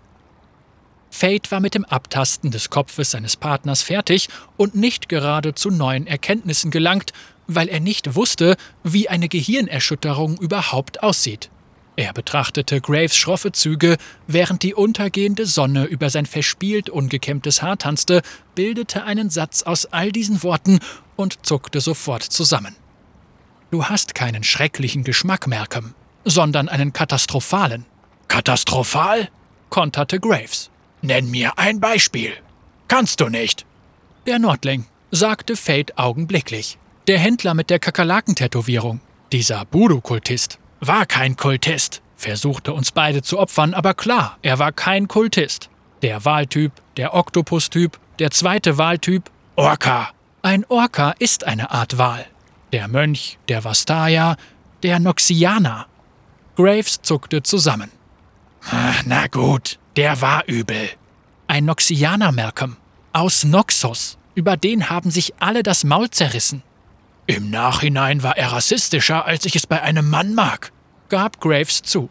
Fate 1.11 1.51
war 1.51 1.61
mit 1.61 1.75
dem 1.75 1.85
Abtasten 1.85 2.51
des 2.51 2.71
Kopfes 2.71 3.11
seines 3.11 3.37
Partners 3.37 3.83
fertig 3.83 4.29
und 4.57 4.75
nicht 4.75 5.09
gerade 5.09 5.55
zu 5.55 5.71
neuen 5.71 6.07
Erkenntnissen 6.07 6.71
gelangt, 6.71 7.12
weil 7.49 7.69
er 7.69 7.81
nicht 7.81 8.15
wusste, 8.15 8.57
wie 8.85 9.09
eine 9.09 9.29
Gehirnerschütterung 9.29 10.39
überhaupt 10.39 11.03
aussieht. 11.03 11.51
Er 11.97 12.12
betrachtete 12.12 12.81
Graves 12.81 13.17
schroffe 13.17 13.53
Züge, 13.53 13.97
während 14.27 14.62
die 14.62 14.75
untergehende 14.75 15.47
Sonne 15.47 15.87
über 15.87 16.11
sein 16.11 16.27
verspielt 16.27 16.91
ungekämmtes 16.91 17.62
Haar 17.62 17.79
tanzte, 17.79 18.21
bildete 18.55 19.05
einen 19.05 19.31
Satz 19.31 19.62
aus 19.62 19.87
all 19.87 20.12
diesen 20.12 20.43
Worten 20.43 20.79
und 21.17 21.47
zuckte 21.47 21.81
sofort 21.81 22.23
zusammen. 22.23 22.77
Du 23.71 23.85
hast 23.85 24.15
keinen 24.15 24.45
schrecklichen 24.45 25.03
Geschmack, 25.03 25.49
Malcolm, 25.49 25.95
sondern 26.25 26.69
einen 26.69 26.93
katastrophalen. 26.93 27.85
Katastrophal? 28.29 29.29
konterte 29.71 30.21
Graves. 30.21 30.71
Nenn 31.03 31.31
mir 31.31 31.59
ein 31.59 31.81
Beispiel. 31.81 32.33
Kannst 32.87 33.21
du 33.21 33.29
nicht. 33.29 33.67
Der 34.27 34.39
Nordling, 34.39 34.87
sagte 35.11 35.57
Fate 35.57 35.99
augenblicklich. 35.99 36.79
Der 37.09 37.19
Händler 37.19 37.55
mit 37.55 37.69
der 37.69 37.81
Kakerlakentätowierung. 37.81 39.01
Dieser 39.33 39.65
Budo-Kultist. 39.65 40.59
War 40.79 41.05
kein 41.05 41.37
Kultist. 41.37 42.03
Versuchte 42.17 42.73
uns 42.73 42.93
beide 42.93 43.23
zu 43.23 43.39
opfern, 43.39 43.75
aber 43.75 43.95
klar, 43.95 44.39
er 44.43 44.61
war 44.61 44.71
kein 44.71 45.09
Kultist. 45.09 45.71
Der 46.03 46.25
Wahltyp, 46.25 46.73
der 46.97 47.15
Oktopus-Typ, 47.15 47.99
der 48.21 48.31
zweite 48.31 48.79
Wahltyp. 48.79 49.31
Orca. 49.57 50.11
Ein 50.43 50.65
Orca 50.69 51.15
ist 51.19 51.45
eine 51.45 51.73
Art 51.73 51.99
Wahl 51.99 52.27
der 52.73 52.89
Mönch, 52.89 53.39
der 53.49 53.65
Vastaya, 53.65 54.37
der 54.83 54.99
Noxianer. 54.99 55.87
Graves 56.57 57.01
zuckte 57.03 57.43
zusammen. 57.43 57.91
Na 59.05 59.27
gut, 59.29 59.79
der 59.97 60.21
war 60.21 60.45
übel. 60.47 60.91
Ein 61.47 61.67
Noxianer, 61.67 62.33
Malcolm. 62.33 62.77
Aus 63.13 63.45
Noxus. 63.45 64.19
Über 64.35 64.57
den 64.57 64.91
haben 64.91 65.11
sich 65.11 65.35
alle 65.41 65.63
das 65.63 65.85
Maul 65.85 66.11
zerrissen. 66.11 66.63
Im 67.27 67.51
Nachhinein 67.51 68.23
war 68.23 68.37
er 68.37 68.53
rassistischer, 68.53 69.25
als 69.25 69.45
ich 69.45 69.57
es 69.57 69.67
bei 69.67 69.83
einem 69.83 70.11
Mann 70.11 70.35
mag, 70.35 70.73
gab 71.09 71.41
Graves 71.41 71.83
zu. 71.83 72.11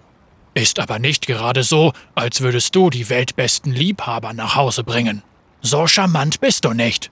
Ist 0.54 0.80
aber 0.80 1.00
nicht 1.00 1.28
gerade 1.28 1.64
so, 1.64 1.94
als 2.16 2.42
würdest 2.42 2.76
du 2.76 2.90
die 2.90 3.10
weltbesten 3.10 3.72
Liebhaber 3.72 4.34
nach 4.34 4.56
Hause 4.56 4.84
bringen. 4.84 5.22
So 5.62 5.88
charmant 5.88 6.40
bist 6.40 6.66
du 6.66 6.74
nicht. 6.74 7.12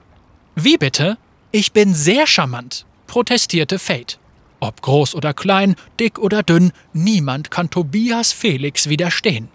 Wie 0.56 0.78
bitte? 0.78 1.18
Ich 1.52 1.74
bin 1.74 1.94
sehr 1.94 2.26
charmant 2.26 2.86
protestierte 3.14 3.78
Fate. 3.78 4.18
Ob 4.60 4.82
groß 4.82 5.14
oder 5.14 5.36
klein, 5.36 5.76
dick 6.00 6.18
oder 6.18 6.42
dünn, 6.42 6.72
niemand 6.94 7.52
kann 7.52 7.70
Tobias 7.70 8.34
Felix 8.34 8.90
widerstehen. 8.90 9.50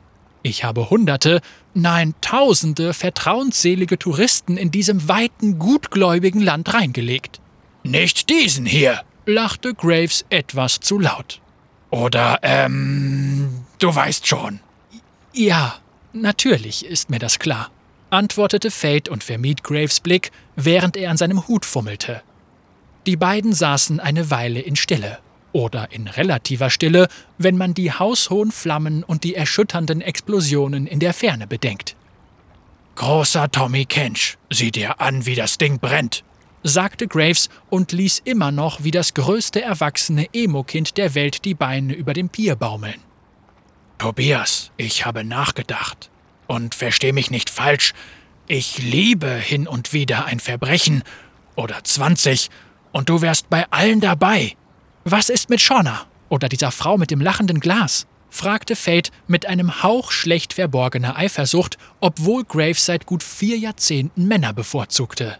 Ich 0.44 0.62
habe 0.62 0.90
Hunderte, 0.90 1.40
nein 1.74 2.14
Tausende 2.20 2.94
vertrauensselige 2.94 3.98
Touristen 3.98 4.56
in 4.56 4.70
diesem 4.70 5.08
weiten, 5.08 5.58
gutgläubigen 5.58 6.40
Land 6.40 6.72
reingelegt. 6.72 7.40
Nicht 7.82 8.30
diesen 8.30 8.64
hier, 8.64 9.00
lachte 9.26 9.74
Graves 9.74 10.24
etwas 10.30 10.78
zu 10.78 11.00
laut. 11.00 11.40
Oder, 11.90 12.38
ähm, 12.42 13.64
du 13.80 13.92
weißt 13.92 14.24
schon. 14.24 14.60
Ja, 15.32 15.74
natürlich 16.12 16.86
ist 16.86 17.10
mir 17.10 17.18
das 17.18 17.40
klar, 17.40 17.72
antwortete 18.10 18.70
Fate 18.70 19.08
und 19.08 19.24
vermied 19.24 19.64
Graves 19.64 19.98
Blick, 19.98 20.30
während 20.54 20.96
er 20.96 21.10
an 21.10 21.16
seinem 21.16 21.48
Hut 21.48 21.66
fummelte. 21.66 22.22
Die 23.08 23.16
beiden 23.16 23.54
saßen 23.54 24.00
eine 24.00 24.30
Weile 24.30 24.60
in 24.60 24.76
Stille. 24.76 25.18
Oder 25.52 25.92
in 25.92 26.08
relativer 26.08 26.68
Stille, 26.68 27.08
wenn 27.38 27.56
man 27.56 27.72
die 27.72 27.90
haushohen 27.90 28.52
Flammen 28.52 29.02
und 29.02 29.24
die 29.24 29.34
erschütternden 29.34 30.02
Explosionen 30.02 30.86
in 30.86 31.00
der 31.00 31.14
Ferne 31.14 31.46
bedenkt. 31.46 31.96
Großer 32.96 33.50
Tommy 33.50 33.86
Kench, 33.86 34.36
sieh 34.50 34.70
dir 34.70 35.00
an, 35.00 35.24
wie 35.24 35.36
das 35.36 35.56
Ding 35.56 35.78
brennt, 35.78 36.22
sagte 36.62 37.08
Graves 37.08 37.48
und 37.70 37.92
ließ 37.92 38.20
immer 38.26 38.52
noch 38.52 38.84
wie 38.84 38.90
das 38.90 39.14
größte 39.14 39.62
erwachsene 39.62 40.26
Emo-Kind 40.34 40.98
der 40.98 41.14
Welt 41.14 41.46
die 41.46 41.54
Beine 41.54 41.94
über 41.94 42.12
dem 42.12 42.28
Pier 42.28 42.56
baumeln. 42.56 43.00
Tobias, 43.96 44.70
ich 44.76 45.06
habe 45.06 45.24
nachgedacht. 45.24 46.10
Und 46.46 46.74
versteh 46.74 47.12
mich 47.12 47.30
nicht 47.30 47.48
falsch, 47.48 47.94
ich 48.48 48.76
liebe 48.76 49.30
hin 49.30 49.66
und 49.66 49.94
wieder 49.94 50.26
ein 50.26 50.40
Verbrechen 50.40 51.02
oder 51.56 51.82
zwanzig 51.84 52.50
und 52.92 53.08
du 53.08 53.20
wärst 53.22 53.50
bei 53.50 53.66
allen 53.70 54.00
dabei. 54.00 54.56
Was 55.04 55.28
ist 55.28 55.50
mit 55.50 55.60
Shauna 55.60 56.06
oder 56.28 56.48
dieser 56.48 56.70
Frau 56.70 56.98
mit 56.98 57.10
dem 57.10 57.20
lachenden 57.20 57.60
Glas? 57.60 58.06
fragte 58.30 58.76
Fate 58.76 59.10
mit 59.26 59.46
einem 59.46 59.82
Hauch 59.82 60.12
schlecht 60.12 60.52
verborgener 60.52 61.16
Eifersucht, 61.16 61.78
obwohl 62.00 62.44
Graves 62.44 62.84
seit 62.84 63.06
gut 63.06 63.22
vier 63.22 63.56
Jahrzehnten 63.56 64.26
Männer 64.26 64.52
bevorzugte. 64.52 65.38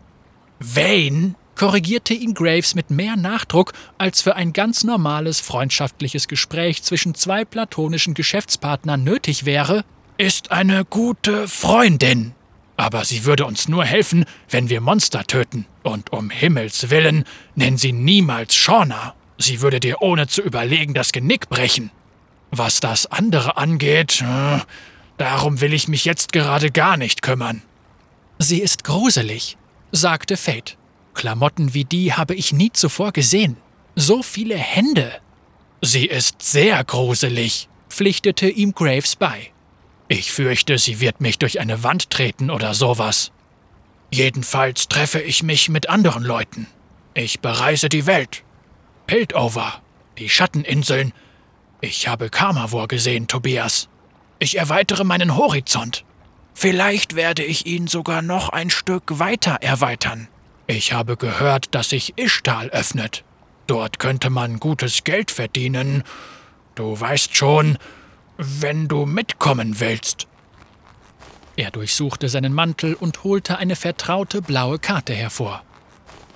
Wayne? 0.59 1.35
korrigierte 1.55 2.15
ihn 2.15 2.35
Graves 2.35 2.77
mit 2.77 2.91
mehr 2.91 3.17
Nachdruck 3.17 3.73
als 3.99 4.23
für 4.23 4.37
ein 4.37 4.53
ganz 4.53 4.85
normales 4.85 5.41
freundschaftliches 5.41 6.29
Gespräch 6.29 6.85
zwischen 6.85 7.15
zwei 7.15 7.45
platonischen 7.45 8.15
Geschäftspartnern 8.15 9.03
nötig 9.03 9.45
wäre, 9.45 9.85
ist 10.19 10.53
eine 10.53 10.85
gute 10.85 11.49
Freundin. 11.49 12.33
Aber 12.79 13.05
sie 13.05 13.25
würde 13.25 13.45
uns 13.45 13.67
nur 13.67 13.85
helfen, 13.85 14.25
wenn 14.49 14.69
wir 14.69 14.81
Monster 14.81 15.25
töten. 15.25 15.67
Und 15.83 16.13
um 16.13 16.31
Himmels 16.31 16.91
willen, 16.91 17.25
nenn 17.57 17.77
sie 17.77 17.93
niemals 17.93 18.55
Shauna. 18.55 19.15
Sie 19.37 19.61
würde 19.61 19.81
dir 19.81 20.01
ohne 20.01 20.29
zu 20.29 20.43
überlegen 20.43 20.95
das 20.95 21.11
Genick 21.11 21.49
brechen. 21.49 21.91
Was 22.53 22.79
das 22.79 23.07
andere 23.07 23.57
angeht, 23.57 24.23
äh, 24.23 24.61
darum 25.17 25.61
will 25.61 25.73
ich 25.73 25.89
mich 25.89 26.05
jetzt 26.05 26.33
gerade 26.33 26.71
gar 26.71 26.97
nicht 26.97 27.21
kümmern. 27.21 27.63
Sie 28.39 28.61
ist 28.61 28.85
gruselig, 28.85 29.59
sagte 29.91 30.37
Fate. 30.37 30.79
Klamotten 31.15 31.75
wie 31.75 31.85
die 31.85 32.13
habe 32.13 32.37
ich 32.37 32.53
nie 32.53 32.71
zuvor 32.71 33.11
gesehen. 33.11 33.57
So 33.97 34.23
viele 34.23 34.57
Hände. 34.57 35.13
Sie 35.83 36.07
ist 36.07 36.43
sehr 36.43 36.85
gruselig, 36.85 37.69
pflichtete 37.89 38.49
ihm 38.49 38.73
Graves 38.73 39.17
bei. 39.17 39.51
Ich 40.09 40.33
fürchte, 40.33 40.79
sie 40.79 41.01
wird 41.01 41.21
mich 41.21 41.39
durch 41.39 41.61
eine 41.61 41.83
Wand 41.83 42.11
treten 42.11 42.51
oder 42.51 42.73
sowas. 42.75 43.31
Jedenfalls 44.11 44.89
treffe 44.89 45.21
ich 45.21 45.43
mich 45.43 45.69
mit 45.69 45.91
anderen 45.91 46.25
Leuten. 46.25 46.67
Ich 47.13 47.41
bereise 47.41 47.91
die 47.91 48.07
Welt. 48.07 48.43
Piltover, 49.07 49.83
die 50.19 50.31
Schatteninseln. 50.31 51.13
Ich 51.81 52.09
habe 52.09 52.31
Karmavor 52.31 52.89
gesehen, 52.89 53.27
Tobias. 53.27 53.89
Ich 54.39 54.57
erweitere 54.57 55.05
meinen 55.05 55.37
Horizont. 55.37 56.05
Vielleicht 56.55 57.15
werde 57.15 57.45
ich 57.45 57.67
ihn 57.67 57.87
sogar 57.87 58.23
noch 58.23 58.49
ein 58.49 58.71
Stück 58.71 59.19
weiter 59.19 59.59
erweitern. 59.61 60.29
Ich 60.67 60.93
habe 60.93 61.17
gehört, 61.17 61.75
dass 61.75 61.91
sich 61.91 62.17
Ishtal 62.17 62.71
öffnet. 62.71 63.25
Dort 63.67 63.99
könnte 63.99 64.31
man 64.31 64.59
gutes 64.59 65.05
Geld 65.05 65.31
verdienen. 65.31 66.03
Du 66.75 66.99
weißt 66.99 67.37
schon, 67.37 67.79
wenn 68.39 68.87
du 68.87 69.05
mitkommen 69.05 69.81
willst. 69.81 70.27
Er 71.57 71.73
durchsuchte 71.73 72.29
seinen 72.29 72.55
Mantel 72.55 72.95
und 72.95 73.25
holte 73.25 73.59
eine 73.59 73.75
vertraute 73.75 74.41
blaue 74.41 74.79
Karte 74.79 75.13
hervor. 75.13 75.63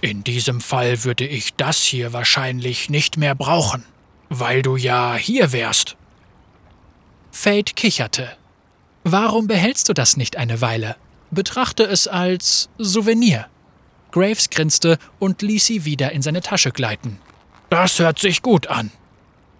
In 0.00 0.24
diesem 0.24 0.60
Fall 0.60 1.04
würde 1.04 1.24
ich 1.24 1.54
das 1.54 1.80
hier 1.80 2.12
wahrscheinlich 2.12 2.90
nicht 2.90 3.18
mehr 3.18 3.36
brauchen, 3.36 3.84
weil 4.28 4.62
du 4.62 4.76
ja 4.76 5.14
hier 5.14 5.52
wärst. 5.52 5.96
Fate 7.30 7.76
kicherte. 7.76 8.36
Warum 9.04 9.46
behältst 9.46 9.88
du 9.88 9.92
das 9.92 10.16
nicht 10.16 10.36
eine 10.36 10.60
Weile? 10.60 10.96
Betrachte 11.30 11.84
es 11.84 12.08
als 12.08 12.68
Souvenir. 12.78 13.46
Graves 14.10 14.50
grinste 14.50 14.98
und 15.20 15.40
ließ 15.40 15.66
sie 15.66 15.84
wieder 15.84 16.10
in 16.10 16.20
seine 16.20 16.40
Tasche 16.40 16.72
gleiten. 16.72 17.18
Das 17.70 18.00
hört 18.00 18.18
sich 18.18 18.42
gut 18.42 18.66
an. 18.66 18.90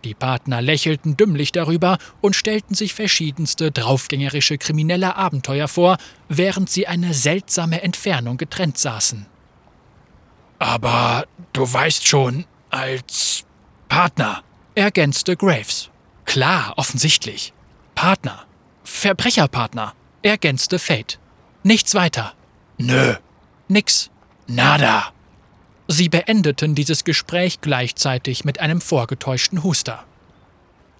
Die 0.05 0.14
Partner 0.14 0.61
lächelten 0.61 1.16
dümmlich 1.16 1.53
darüber 1.53 1.98
und 2.20 2.34
stellten 2.34 2.74
sich 2.74 2.94
verschiedenste 2.94 3.70
draufgängerische 3.70 4.59
kriminelle 4.59 5.16
Abenteuer 5.16 5.68
vor, 5.68 5.96
während 6.28 6.68
sie 6.68 6.86
eine 6.86 7.14
seltsame 7.14 7.82
Entfernung 7.82 8.36
getrennt 8.36 8.78
saßen. 8.78 9.26
Aber 10.59 11.26
du 11.53 11.72
weißt 11.72 12.07
schon, 12.07 12.44
als 12.70 13.44
Partner, 13.88 14.42
ergänzte 14.74 15.36
Graves. 15.36 15.90
Klar, 16.24 16.74
offensichtlich. 16.76 17.53
Partner. 17.94 18.44
Verbrecherpartner, 18.84 19.94
ergänzte 20.22 20.78
Fate. 20.78 21.18
Nichts 21.62 21.94
weiter. 21.94 22.34
Nö. 22.78 23.14
Nix. 23.68 24.11
Nada. 24.46 25.12
Sie 25.93 26.09
beendeten 26.09 26.74
dieses 26.74 27.05
Gespräch 27.05 27.61
gleichzeitig 27.61 28.47
mit 28.47 28.61
einem 28.61 28.80
vorgetäuschten 28.80 29.62
Huster. 29.62 30.05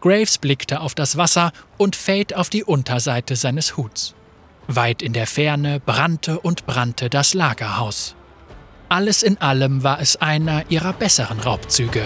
Graves 0.03 0.37
blickte 0.37 0.81
auf 0.83 0.95
das 0.95 1.17
Wasser 1.17 1.53
und 1.79 1.97
Fate 1.97 2.35
auf 2.35 2.51
die 2.51 2.63
Unterseite 2.63 3.35
seines 3.35 3.79
Huts. 3.79 4.15
Weit 4.67 5.01
in 5.01 5.15
der 5.15 5.27
Ferne 5.27 5.81
brannte 5.81 6.39
und 6.41 6.67
brannte 6.67 7.09
das 7.09 7.33
Lagerhaus. 7.33 8.17
Alles 8.91 9.23
in 9.23 9.41
allem 9.41 9.83
war 9.83 9.99
es 9.99 10.17
einer 10.17 10.71
ihrer 10.71 10.93
besseren 10.93 11.41
Raubzüge. 11.41 12.03